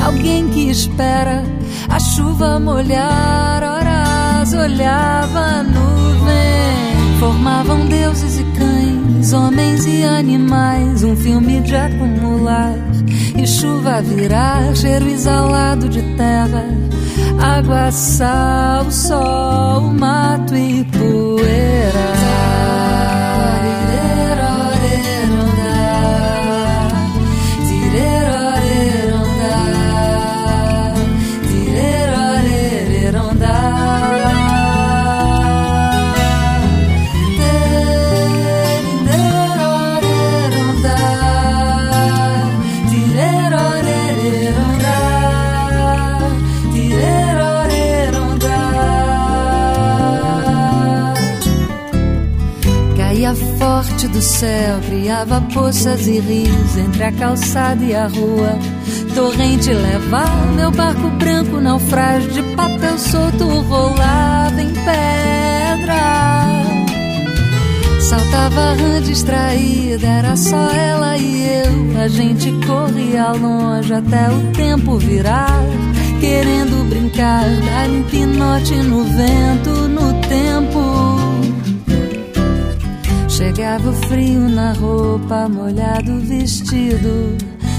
[0.00, 1.42] Alguém que espera
[1.88, 7.18] a chuva molhar, horas olhava a nuvem.
[7.18, 12.74] Formavam deuses e cães homens e animais, um filme de acumular
[13.36, 16.64] e chuva virar, cheiro exalado de terra,
[17.40, 22.17] água, sal, sol, mato e poeira.
[54.08, 58.58] Do céu, criava poças e rios entre a calçada e a rua.
[59.14, 66.48] Torrente levava meu barco branco, naufrágio de papel solto, rolava em pedra.
[68.08, 72.00] Saltava a rã distraída, era só ela e eu.
[72.00, 75.62] A gente corria longe até o tempo virar.
[76.20, 80.07] Querendo brincar, dar um pinote no vento, no
[83.38, 87.36] Chegava o frio na roupa, molhado o vestido.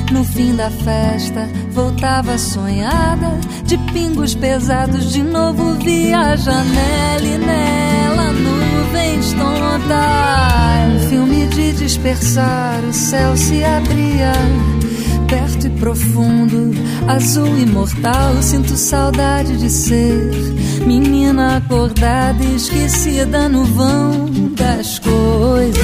[0.09, 7.37] No fim da festa, voltava sonhada, de pingos pesados, de novo via a janela e
[7.37, 11.03] nela nuvens tontas.
[11.03, 14.31] Um filme de dispersar, o céu se abria,
[15.27, 16.71] perto e profundo,
[17.05, 18.41] azul imortal.
[18.41, 20.31] Sinto saudade de ser
[20.87, 24.28] menina acordada, esquecida no vão
[24.79, 25.79] das coisas.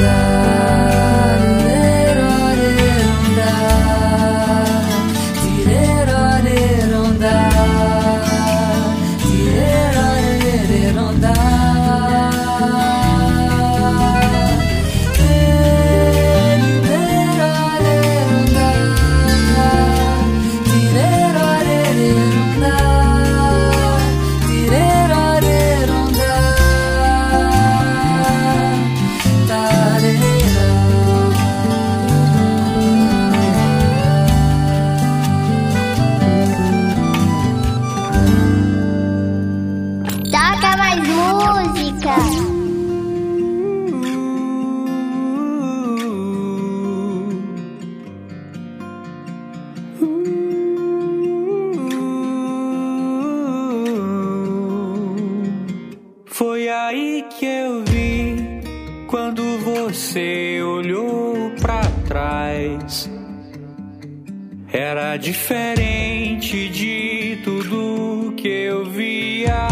[65.18, 69.68] Diferente de tudo que eu via.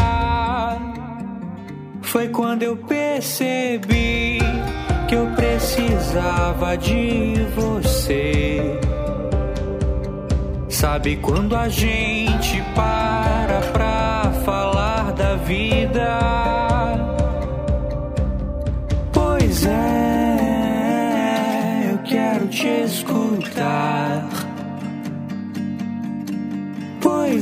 [2.02, 4.40] Foi quando eu percebi
[5.08, 8.80] que eu precisava de você.
[10.70, 16.20] Sabe quando a gente para pra falar da vida?
[19.12, 21.12] Pois é,
[21.92, 24.33] eu quero te escutar.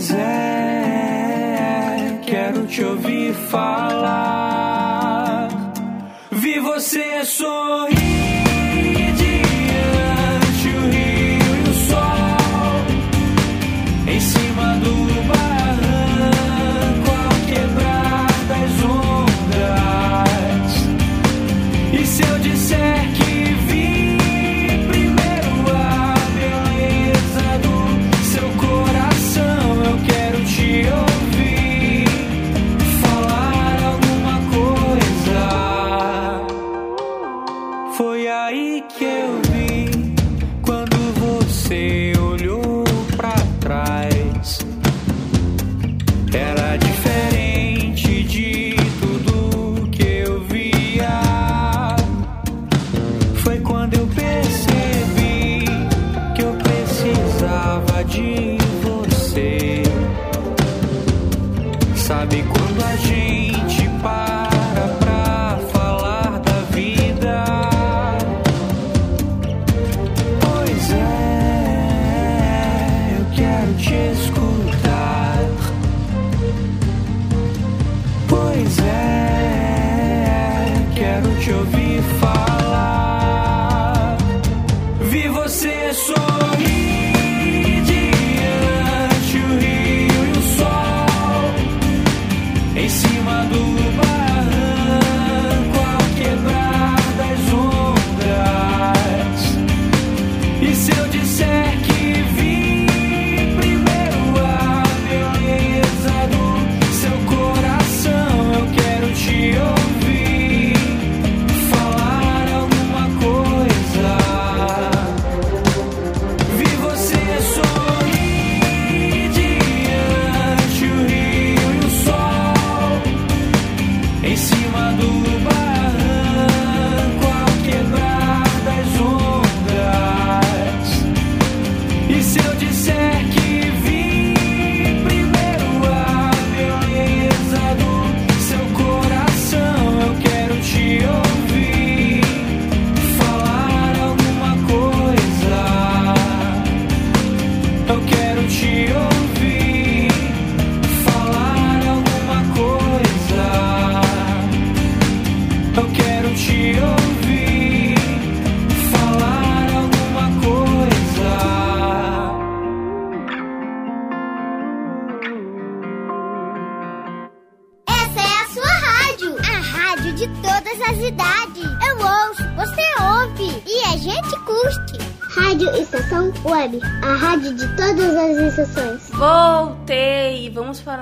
[0.10, 5.48] É, quero te ouvir falar.
[6.32, 8.31] Vi você sorrir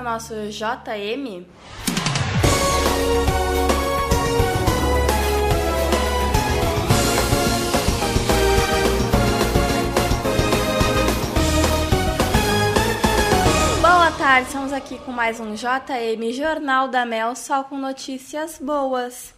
[0.00, 1.44] para o nosso JM?
[13.80, 19.34] Boa tarde, estamos aqui com mais um JM Jornal da Mel, só com notícias boas.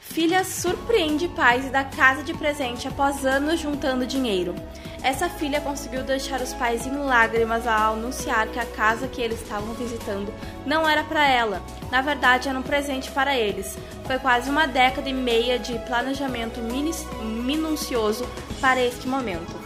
[0.00, 4.54] Filha surpreende pais dá casa de presente após anos juntando dinheiro.
[5.02, 9.42] Essa filha conseguiu deixar os pais em lágrimas ao anunciar que a casa que eles
[9.42, 10.32] estavam visitando
[10.64, 11.60] não era para ela.
[11.90, 13.76] Na verdade, era um presente para eles.
[14.04, 18.28] Foi quase uma década e meia de planejamento minucioso
[18.60, 19.60] para este momento.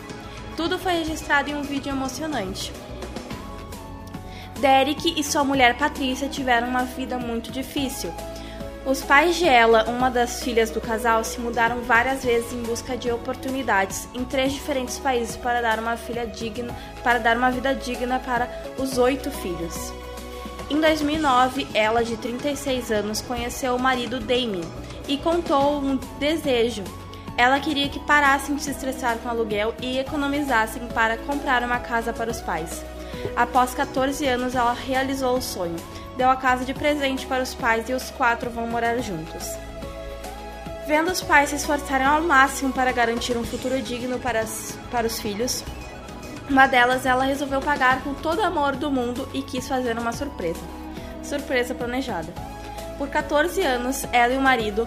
[0.56, 2.72] Tudo foi registrado em um vídeo emocionante.
[4.58, 8.10] Derek e sua mulher Patrícia tiveram uma vida muito difícil.
[8.86, 12.96] Os pais de ela, uma das filhas do casal, se mudaram várias vezes em busca
[12.96, 16.72] de oportunidades em três diferentes países para dar uma filha digna,
[17.02, 19.92] para dar uma vida digna para os oito filhos.
[20.70, 24.64] Em 2009, ela, de 36 anos, conheceu o marido Damien
[25.08, 26.84] e contou um desejo.
[27.36, 32.12] Ela queria que parassem de se estressar com aluguel e economizassem para comprar uma casa
[32.12, 32.84] para os pais.
[33.34, 35.76] Após 14 anos, ela realizou o sonho.
[36.16, 39.44] Deu a casa de presente para os pais e os quatro vão morar juntos.
[40.86, 45.06] Vendo os pais se esforçarem ao máximo para garantir um futuro digno para, as- para
[45.06, 45.62] os filhos,
[46.48, 50.12] uma delas ela resolveu pagar com todo o amor do mundo e quis fazer uma
[50.12, 50.60] surpresa.
[51.22, 52.32] Surpresa planejada.
[52.96, 54.86] Por 14 anos, ela e o marido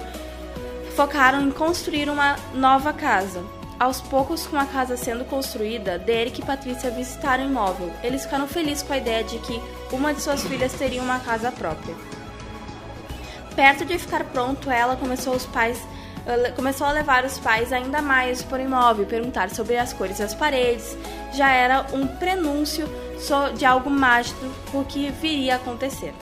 [0.96, 3.44] focaram em construir uma nova casa.
[3.80, 7.94] Aos poucos, com a casa sendo construída, Derek e Patrícia visitaram o imóvel.
[8.04, 9.62] Eles ficaram felizes com a ideia de que
[9.92, 11.96] uma de suas filhas teria uma casa própria.
[13.56, 15.82] Perto de ficar pronto, ela começou os pais
[16.56, 20.96] começou a levar os pais ainda mais por imóvel, perguntar sobre as cores das paredes.
[21.34, 22.88] Já era um prenúncio
[23.58, 24.46] de algo mágico
[24.90, 26.14] que viria a acontecer.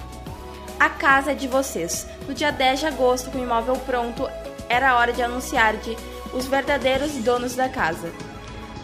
[0.79, 2.07] A casa é de vocês.
[2.27, 4.29] No dia 10 de agosto, com o imóvel pronto,
[4.69, 5.97] era hora de anunciar de
[6.33, 8.11] os verdadeiros donos da casa.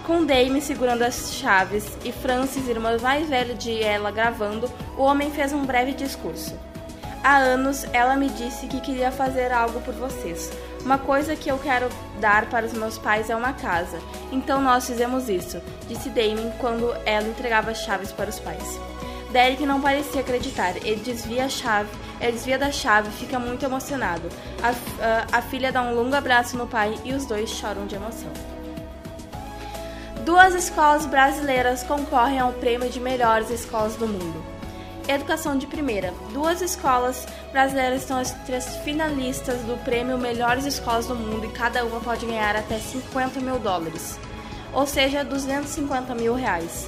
[0.06, 5.32] Com Dame segurando as chaves e Francis, irmã mais velha de ela, gravando, o homem
[5.32, 6.58] fez um breve discurso.
[7.24, 10.52] Há anos ela me disse que queria fazer algo por vocês.
[10.84, 11.88] Uma coisa que eu quero
[12.20, 13.98] dar para os meus pais é uma casa.
[14.30, 18.78] Então nós fizemos isso, disse Damien quando ela entregava as chaves para os pais.
[19.34, 20.76] Derek não parecia acreditar.
[20.78, 21.90] Ele desvia a chave,
[22.20, 24.30] ele desvia da chave e fica muito emocionado.
[24.62, 27.96] A, a, a filha dá um longo abraço no pai e os dois choram de
[27.96, 28.32] emoção.
[30.26, 34.42] Duas escolas brasileiras concorrem ao prêmio de melhores escolas do mundo.
[35.06, 36.14] Educação de primeira.
[36.32, 42.00] Duas escolas brasileiras entre as finalistas do prêmio Melhores Escolas do Mundo e cada uma
[42.00, 44.18] pode ganhar até 50 mil dólares,
[44.72, 46.88] ou seja, 250 mil reais.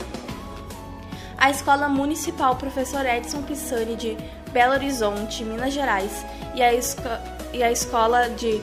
[1.37, 4.17] A Escola Municipal Professor Edson Pisani de
[4.55, 6.25] Belo Horizonte, Minas Gerais,
[6.55, 6.71] e a,
[7.51, 8.61] e a Escola de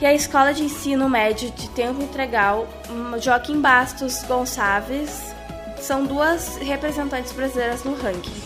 [0.00, 5.34] e a Escola de Ensino Médio de Tempo Integral hum, Joaquim Bastos Gonçalves
[5.76, 8.40] são duas representantes brasileiras no ranking.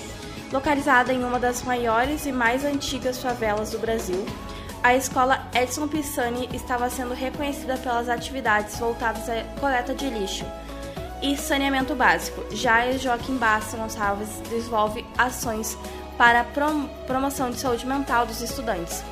[0.50, 4.24] Localizada em uma das maiores e mais antigas favelas do Brasil,
[4.82, 10.46] a escola Edson Pisani estava sendo reconhecida pelas atividades voltadas à coleta de lixo
[11.22, 12.42] e saneamento básico.
[12.50, 15.76] Já Joaquim Bastos Gonçalves desenvolve ações
[16.16, 19.02] para a prom promoção de saúde mental dos estudantes,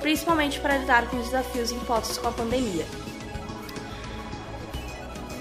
[0.00, 2.86] principalmente para lidar com os desafios impostos com a pandemia.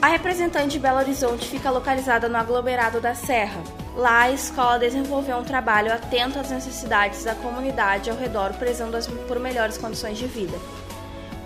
[0.02, 3.64] A representante de Belo Horizonte fica localizada no aglomerado da Serra.
[3.96, 8.98] Lá, a escola desenvolveu um trabalho atento às necessidades da comunidade ao redor, prezando
[9.28, 10.58] por melhores condições de vida.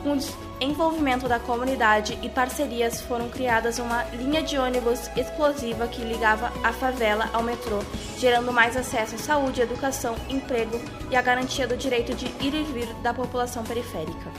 [0.08, 0.20] Com o
[0.62, 6.72] envolvimento da comunidade e parcerias, foram criadas uma linha de ônibus explosiva que ligava a
[6.72, 7.80] favela ao metrô,
[8.18, 10.80] gerando mais acesso à saúde, educação, emprego
[11.12, 14.32] e a garantia do direito de ir e vir da população periférica.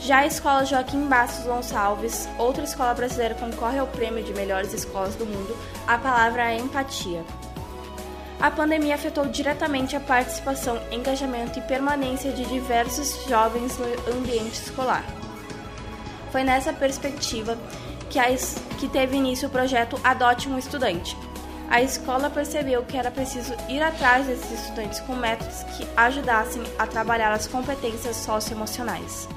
[0.00, 5.16] Já a Escola Joaquim Bastos Gonçalves, outra escola brasileira concorre ao prêmio de melhores escolas
[5.16, 5.54] do mundo,
[5.86, 7.22] a palavra é empatia.
[8.40, 15.04] A pandemia afetou diretamente a participação, engajamento e permanência de diversos jovens no ambiente escolar.
[16.30, 17.58] Foi nessa perspectiva
[18.08, 18.26] que, a
[18.78, 21.16] que teve início o projeto Adote um Estudante.
[21.68, 26.86] A escola percebeu que era preciso ir atrás desses estudantes com métodos que ajudassem a
[26.86, 29.28] trabalhar as competências socioemocionais.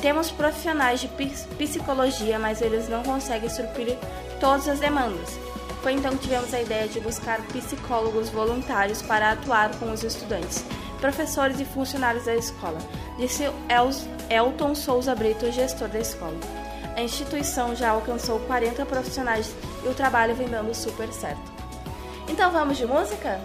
[0.00, 1.08] Temos profissionais de
[1.58, 3.98] psicologia, mas eles não conseguem suprir
[4.40, 5.47] todas as demandas.
[5.88, 10.62] Foi então que tivemos a ideia de buscar psicólogos voluntários para atuar com os estudantes,
[11.00, 12.76] professores e funcionários da escola,
[13.16, 13.44] disse
[14.28, 16.36] Elton Souza Brito, gestor da escola.
[16.94, 19.50] A instituição já alcançou 40 profissionais
[19.82, 21.50] e o trabalho vem dando super certo.
[22.28, 23.40] Então vamos de música?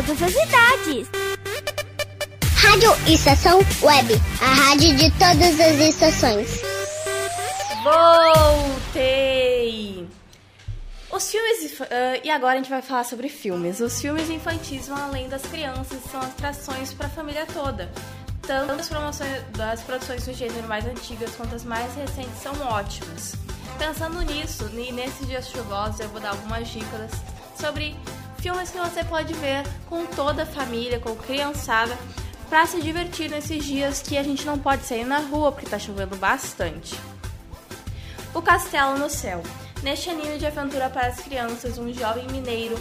[0.00, 1.08] Todas as idades.
[2.54, 6.62] Rádio Estação Web, a rádio de todas as estações.
[8.92, 10.08] Voltei!
[11.12, 11.80] Os filmes.
[11.82, 13.80] ah, e agora a gente vai falar sobre filmes.
[13.80, 17.90] Os filmes infantis vão além das crianças e são atrações para a família toda.
[18.42, 23.34] Tanto as promoções das produções do gênero mais antigas quanto as mais recentes são ótimas.
[23.78, 27.10] Pensando nisso, e nesses dias chuvosos, eu vou dar algumas dicas
[27.58, 27.94] sobre
[28.40, 31.96] filmes que você pode ver com toda a família, com criançada,
[32.48, 35.78] para se divertir nesses dias que a gente não pode sair na rua porque tá
[35.78, 36.98] chovendo bastante.
[38.34, 39.42] O Castelo no Céu.
[39.82, 42.78] Neste anime de aventura para as crianças, um jovem mineiro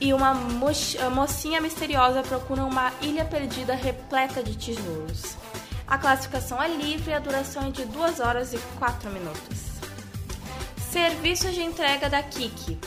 [0.00, 5.36] e uma mocinha misteriosa procuram uma ilha perdida repleta de tesouros.
[5.86, 9.58] A classificação é livre e a duração é de 2 horas e 4 minutos.
[10.90, 12.78] Serviço de entrega da Kiki.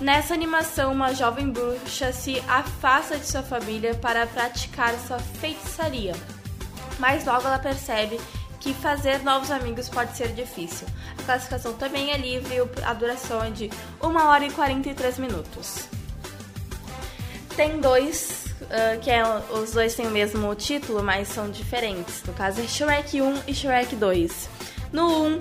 [0.00, 6.14] Nessa animação, uma jovem bruxa se afasta de sua família para praticar sua feitiçaria.
[7.00, 8.20] Mas logo ela percebe
[8.60, 10.86] que fazer novos amigos pode ser difícil.
[11.18, 13.70] A classificação também é livre e a duração é de
[14.00, 15.88] 1 hora e 43 minutos.
[17.56, 19.22] Tem dois, ah, que é,
[19.52, 22.22] os dois têm o mesmo título, mas são diferentes.
[22.22, 24.48] No caso é Shrek 1 e Shrek 2.
[24.92, 25.38] No 1,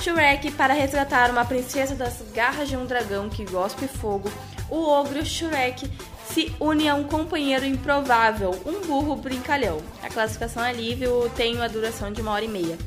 [0.00, 4.32] Shrek, para resgatar uma princesa das garras de um dragão que gospe fogo,
[4.70, 5.90] o ogro Shrek
[6.24, 9.82] se une a um companheiro improvável, um burro brincalhão.
[10.02, 11.06] A classificação é livre
[11.36, 12.78] tem a duração de uma hora e meia.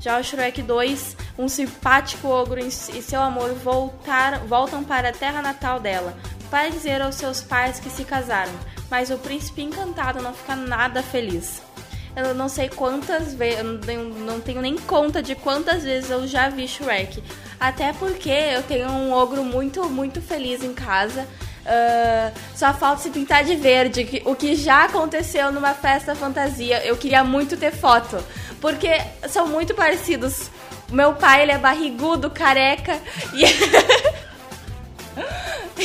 [0.00, 5.40] Já o Shrek 2, um simpático ogro e seu amor voltar, voltam para a terra
[5.40, 6.18] natal dela,
[6.50, 8.52] para dizer aos seus pais que se casaram,
[8.90, 11.62] mas o príncipe encantado não fica nada feliz.
[12.16, 13.64] Eu não sei quantas vezes, eu
[14.04, 17.22] não tenho, nem conta de quantas vezes eu já vi Shrek.
[17.58, 21.26] Até porque eu tenho um ogro muito, muito feliz em casa.
[21.64, 26.84] Ah, só falta se pintar de verde, que- o que já aconteceu numa festa fantasia.
[26.84, 28.18] Eu queria muito ter foto,
[28.60, 28.88] porque
[29.28, 30.50] são muito parecidos.
[30.90, 32.98] Meu pai, ele é barrigudo, careca,
[33.32, 33.44] e,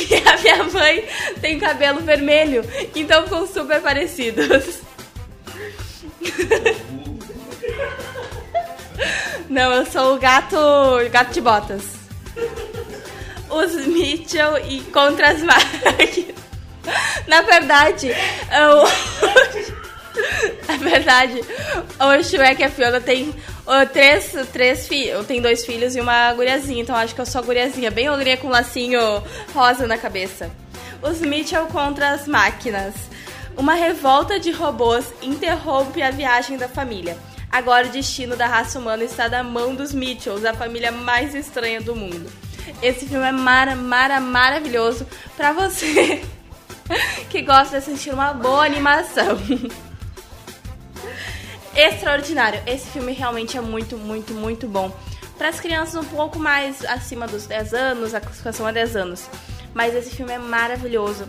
[0.00, 1.04] e a minha mãe
[1.40, 4.80] tem cabelo vermelho, então ficam super parecidos.
[9.48, 10.56] Não, eu sou o gato,
[11.10, 11.82] gato de botas.
[13.48, 16.36] Os Mitchell e contra as máquinas.
[17.26, 18.10] Na verdade.
[20.66, 21.42] Na verdade,
[22.00, 23.34] o Shrek e a Fiona tem
[23.66, 25.26] ó, três, três filhos.
[25.26, 26.82] Tem dois filhos e uma guriazinha.
[26.82, 27.90] Então acho que eu sou a guriazinha.
[27.90, 29.00] Bem ogrinha com um lacinho
[29.54, 30.50] rosa na cabeça.
[31.02, 32.94] Os Mitchell contra as máquinas.
[33.56, 37.16] Uma revolta de robôs interrompe a viagem da família.
[37.50, 41.80] Agora o destino da raça humana está na mão dos Mitchells, a família mais estranha
[41.80, 42.30] do mundo.
[42.82, 45.06] Esse filme é mara, mara, maravilhoso
[45.36, 46.22] pra você
[47.30, 49.38] que gosta de assistir uma boa animação.
[51.74, 52.62] Extraordinário.
[52.66, 54.94] Esse filme realmente é muito, muito, muito bom.
[55.38, 59.30] Para as crianças um pouco mais acima dos 10 anos, a classificação é 10 anos.
[59.72, 61.26] Mas esse filme é maravilhoso.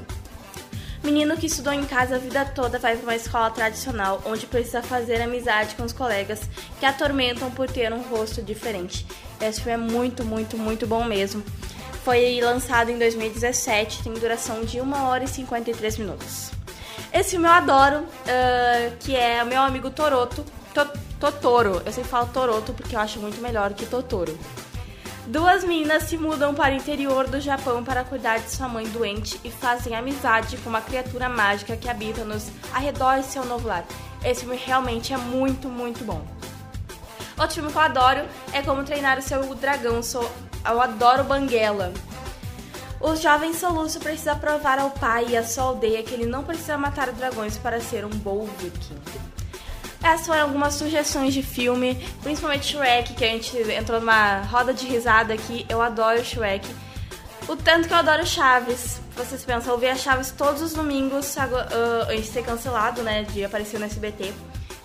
[1.07, 4.83] Menino que estudou em casa a vida toda vai para uma escola tradicional, onde precisa
[4.83, 6.41] fazer amizade com os colegas
[6.81, 9.07] que atormentam por ter um rosto diferente.
[9.39, 11.41] Esse filme é muito, muito, muito bom mesmo.
[12.03, 16.51] Foi lançado em 2017, tem duração de 1 hora e 53 minutos.
[17.13, 20.43] Esse filme eu adoro, ah, que é o meu amigo Toroto.
[20.73, 21.81] To- Totoro.
[21.85, 24.37] Eu sempre falo Toroto porque eu acho muito melhor que Totoro.
[25.27, 29.37] Duas meninas se mudam para o interior do Japão para cuidar de sua mãe doente
[29.43, 33.83] e fazem amizade com uma criatura mágica que habita nos arredores de seu novo lar.
[34.23, 36.25] Esse filme realmente é muito, muito bom.
[37.37, 38.21] Outro filme que eu adoro
[38.53, 40.01] é Como Treinar o Seu Dragão.
[40.01, 40.31] Sou,
[40.65, 41.91] eu adoro Banguela.
[43.01, 46.77] O jovem Soluço precisa provar ao pai e à sua aldeia que ele não precisa
[46.77, 49.26] matar dragões para ser um bom viking.
[50.03, 54.85] Essas foram algumas sugestões de filme, principalmente Shrek, que a gente entrou numa roda de
[54.85, 55.65] risada aqui.
[55.67, 56.67] Eu adoro Shrek.
[57.47, 58.99] O tanto que eu adoro Chaves.
[59.15, 61.47] Vocês pensam, eu via Chaves todos os domingos, ah,
[62.09, 64.33] antes de ser cancelado, né, de aparecer no SBT.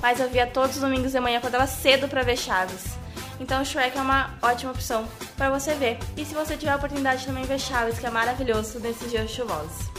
[0.00, 2.96] Mas eu via todos os domingos de manhã, acordava cedo pra ver Chaves.
[3.38, 5.06] Então Shrek é uma ótima opção
[5.36, 5.98] pra você ver.
[6.16, 9.30] E se você tiver a oportunidade de também ver Chaves, que é maravilhoso nesses dias
[9.30, 9.91] chuvosos.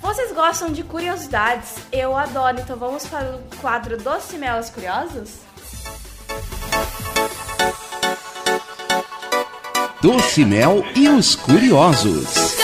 [0.00, 1.74] Vocês gostam de curiosidades?
[1.92, 5.40] Eu adoro, então vamos para o quadro Doce Mel aos Curiosos?
[10.00, 12.32] Doce Mel e os Curiosos.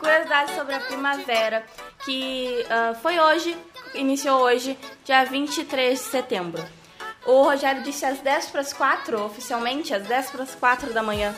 [0.00, 1.62] Curiosidades sobre a primavera,
[2.02, 3.54] que ah, foi hoje,
[3.94, 6.64] iniciou hoje, dia 23 de setembro.
[7.26, 11.02] O Rogério disse às 10 para as 4, oficialmente, às 10 para as 4 da
[11.02, 11.34] manhã.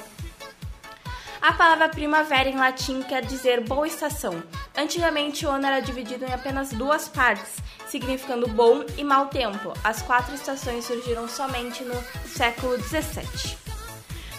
[1.41, 4.43] A palavra primavera em latim quer dizer boa estação.
[4.77, 7.57] Antigamente o ano era dividido em apenas duas partes,
[7.89, 9.73] significando bom e mau tempo.
[9.85, 11.95] As quatro estações surgiram somente no
[12.27, 13.59] século 17.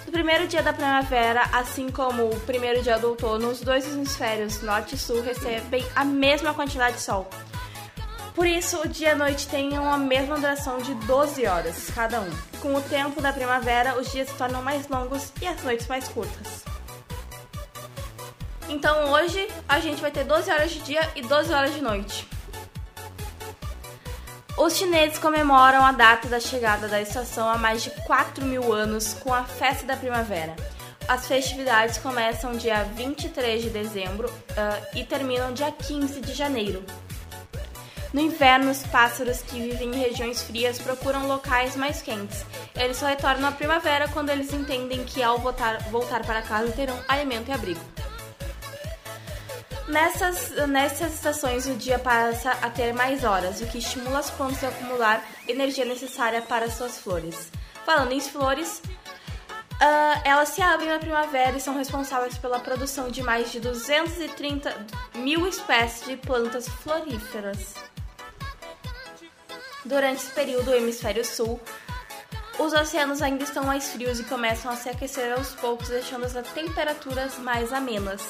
[0.05, 4.61] No primeiro dia da primavera, assim como o primeiro dia do outono, os dois hemisférios
[4.61, 7.27] norte e sul recebem a mesma quantidade de sol.
[8.33, 12.21] Por isso, o dia e a noite têm a mesma duração de 12 horas cada
[12.21, 12.29] um.
[12.61, 16.07] Com o tempo da primavera, os dias se tornam mais longos e as noites mais
[16.07, 16.66] curtas.
[18.69, 22.27] Então hoje a gente vai ter 12 horas de dia e 12 horas de noite.
[24.57, 29.13] Os chineses comemoram a data da chegada da estação há mais de 4 mil anos
[29.13, 30.55] com a Festa da Primavera.
[31.07, 36.83] As festividades começam dia 23 de dezembro ah, e terminam dia 15 de janeiro.
[38.11, 42.43] No inverno, os pássaros que vivem em regiões frias procuram locais mais quentes.
[42.75, 46.99] Eles só retornam à primavera quando eles entendem que ao voltar, voltar para casa terão
[47.07, 47.81] alimento e abrigo.
[49.87, 54.61] Nessas, nessas estações, o dia passa a ter mais horas, o que estimula as plantas
[54.65, 57.49] a acumular energia necessária para suas flores.
[57.85, 58.81] Falando em flores,
[59.79, 64.75] ah, elas se abrem na primavera e são responsáveis pela produção de mais de 230
[65.15, 67.75] mil espécies de plantas floríferas.
[69.85, 71.61] Durante esse período, o hemisfério sul,
[72.59, 76.33] os oceanos ainda estão mais frios e começam a se aquecer aos poucos, deixando as
[76.49, 78.21] temperaturas mais amenas.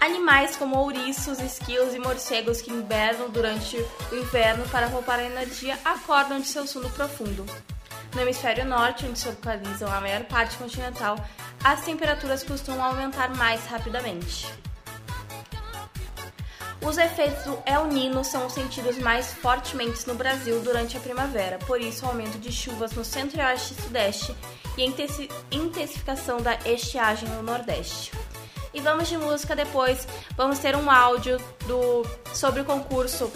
[0.00, 3.76] Animais como ouriços, esquilos e morcegos que hibernam durante
[4.12, 7.44] o inverno para poupar energia acordam de seu sono profundo.
[8.14, 11.16] No hemisfério norte, onde se localizam a maior parte continental,
[11.64, 14.46] as temperaturas costumam aumentar mais rapidamente.
[16.80, 21.80] Os efeitos do El Nino são sentidos mais fortemente no Brasil durante a primavera, por
[21.80, 24.36] isso o aumento de chuvas no centro-oeste e sudeste
[24.76, 28.12] e a intensi- intensificação da estiagem no nordeste.
[28.76, 32.04] E vamos de música depois, vamos ter um áudio do
[32.34, 33.32] sobre o concurso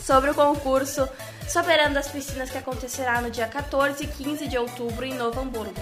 [0.00, 1.08] sobre o concurso
[1.48, 5.74] Soberano das Piscinas que acontecerá no dia 14 e 15 de outubro em Novo Hamburgo.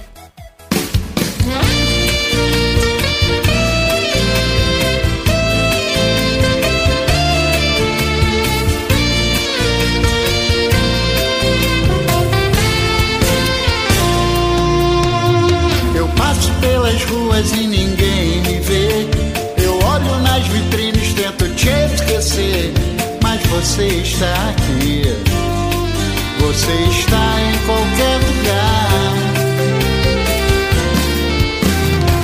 [16.40, 19.06] Passo pelas ruas e ninguém me vê.
[19.62, 22.72] Eu olho nas vitrines, tento te esquecer.
[23.22, 25.02] Mas você está aqui.
[26.40, 28.90] Você está em qualquer lugar.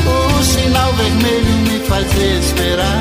[0.06, 3.00] O sinal vermelho me faz esperar.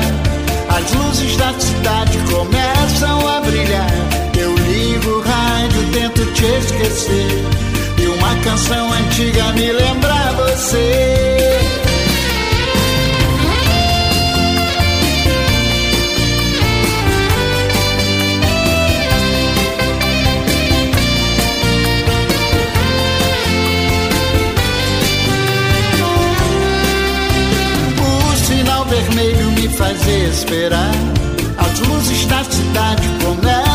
[0.68, 3.90] As luzes da cidade começam a brilhar.
[4.38, 7.65] Eu ligo o rádio, tento te esquecer.
[8.46, 11.58] Canção antiga me lembra você.
[28.00, 30.92] O sinal vermelho me faz esperar.
[31.58, 33.65] As luzes da cidade começam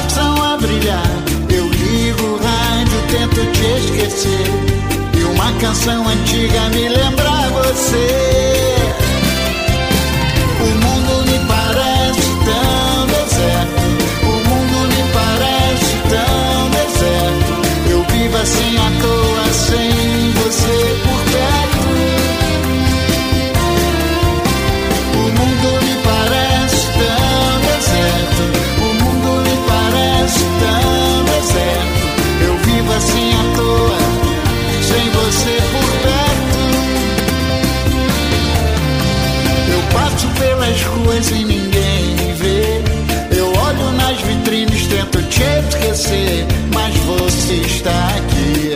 [46.01, 48.75] esquecer, mas você está aqui.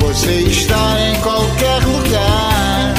[0.00, 2.94] Você está em qualquer lugar.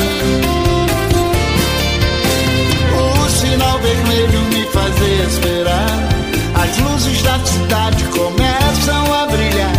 [2.98, 4.96] O sinal vermelho me faz
[5.28, 6.10] esperar.
[6.56, 9.74] As luzes da cidade começam a brilhar.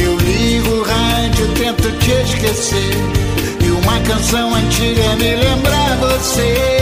[0.00, 2.96] Eu ligo o rádio, tento te esquecer.
[3.64, 6.75] E uma canção antiga me lembra você.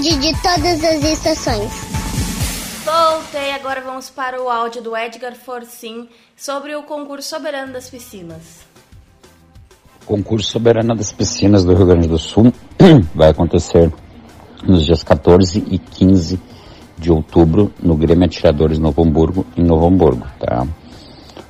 [0.00, 1.70] De todas as estações.
[2.84, 8.64] Voltei, agora vamos para o áudio do Edgar Forcim sobre o concurso soberano das piscinas.
[10.06, 12.52] concurso soberano das piscinas do Rio Grande do Sul
[13.14, 13.92] vai acontecer
[14.66, 16.40] nos dias 14 e 15
[16.98, 20.66] de outubro no Grêmio Atiradores Novo Hamburgo, em Novo Hamburgo, tá?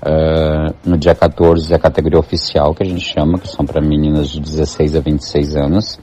[0.03, 3.81] Ah, no dia 14 é a categoria oficial, que a gente chama, que são para
[3.81, 5.99] meninas de 16 a 26 anos.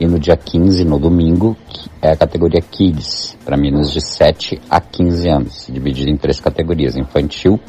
[0.00, 1.54] E no dia 15, no domingo,
[2.00, 6.96] é a categoria Kids, para meninas de 7 a 15 anos, dividida em três categorias,
[6.96, 7.60] infantil,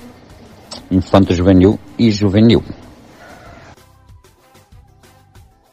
[0.89, 2.63] infanto-juvenil e juvenil.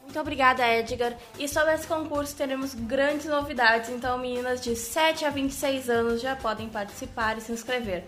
[0.02, 1.16] Muito obrigada, Edgar.
[1.38, 6.34] E sobre esse concurso teremos grandes novidades, então meninas de 7 a 26 anos já
[6.34, 8.02] podem participar e se inscrever.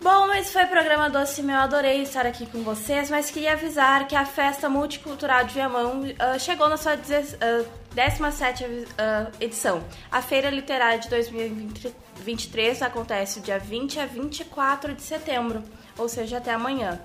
[0.00, 1.56] Bom, esse foi o programa Doce Meu.
[1.56, 6.38] Adorei estar aqui com vocês, mas queria avisar que a Festa Multicultural de Viamão ah,
[6.38, 7.64] chegou na sua deze- ah,
[7.94, 8.64] 17
[8.96, 9.82] ah, edição.
[10.10, 15.64] A Feira Literária de 2023 acontece dia 20 a 24 de setembro,
[15.96, 17.00] ou seja, até amanhã.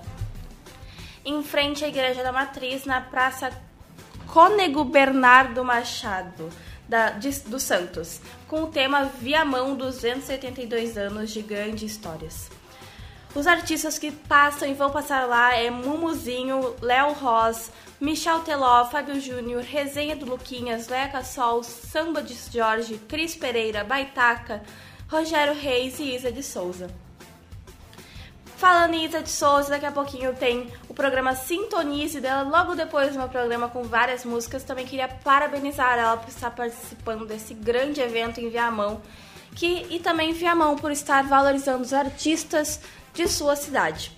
[1.24, 3.50] Em frente à Igreja da Matriz, na Praça
[4.28, 6.48] Cônego Bernardo Machado
[6.88, 12.48] da, de- dos Santos, com o tema Viamão 282 anos de grandes histórias.
[13.34, 17.68] Os artistas que passam e vão passar lá é Mumuzinho, Léo Ross,
[18.00, 24.62] Michel Teló, Fábio Júnior, Resenha do Luquinhas, Leca Sol, Samba de Jorge, Cris Pereira, Baitaca,
[25.08, 26.88] Rogério Reis e Isa de Souza.
[28.56, 33.12] Falando em Isa de Souza, daqui a pouquinho tem o programa Sintonize dela, logo depois
[33.12, 34.62] do meu programa com várias músicas.
[34.62, 39.02] Também queria parabenizar ela por estar participando desse grande evento em Viamão
[39.54, 42.80] que, e também Viamão por estar valorizando os artistas
[43.14, 44.12] de sua cidade.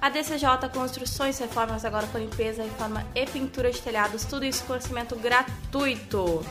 [0.00, 4.72] A DCJ Construções Reformas, agora com limpeza, reforma e pintura de telhados, tudo isso com
[4.74, 6.44] orçamento gratuito.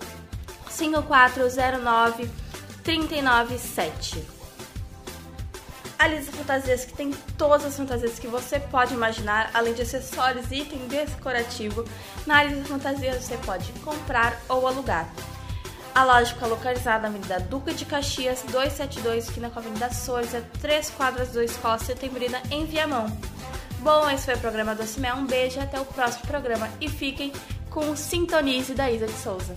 [0.71, 2.31] 5409
[2.85, 4.25] 397.
[5.99, 10.49] A Lisa Fantasias, que tem todas as fantasias que você pode imaginar, além de acessórios
[10.53, 11.85] e item decorativo.
[12.25, 15.13] Na Lisa Fantasias você pode comprar ou alugar.
[15.99, 20.45] A loja fica localizada na Avenida Duca de Caxias, 272, esquina com a Avenida Souza,
[20.61, 23.07] 3 quadras do Escola Setembrina, em Viamão.
[23.81, 25.13] Bom, esse foi o programa do Cimé.
[25.13, 26.71] Um beijo e até o próximo programa.
[26.81, 27.33] E fiquem
[27.69, 29.57] com o Sintonize da Isa de Souza.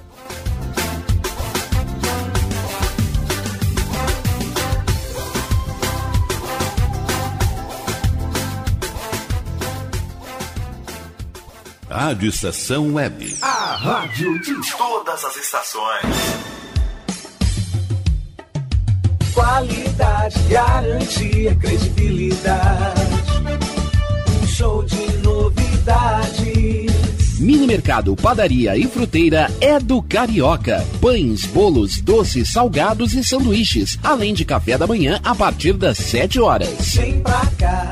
[11.91, 13.35] Rádio Estação Web.
[13.41, 16.15] A rádio de Todas as estações.
[19.33, 23.01] Qualidade, garantia, credibilidade.
[24.41, 26.71] Um show de novidades.
[27.41, 30.87] Mini Mercado, Padaria e Fruteira é do Carioca.
[31.01, 36.39] Pães, bolos, doces, salgados e sanduíches, além de café da manhã a partir das 7
[36.39, 36.69] horas.
[36.95, 37.91] Vem pra cá,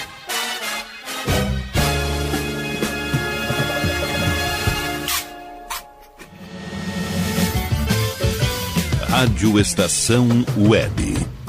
[9.21, 10.27] Rádio Estação
[10.57, 11.40] Web.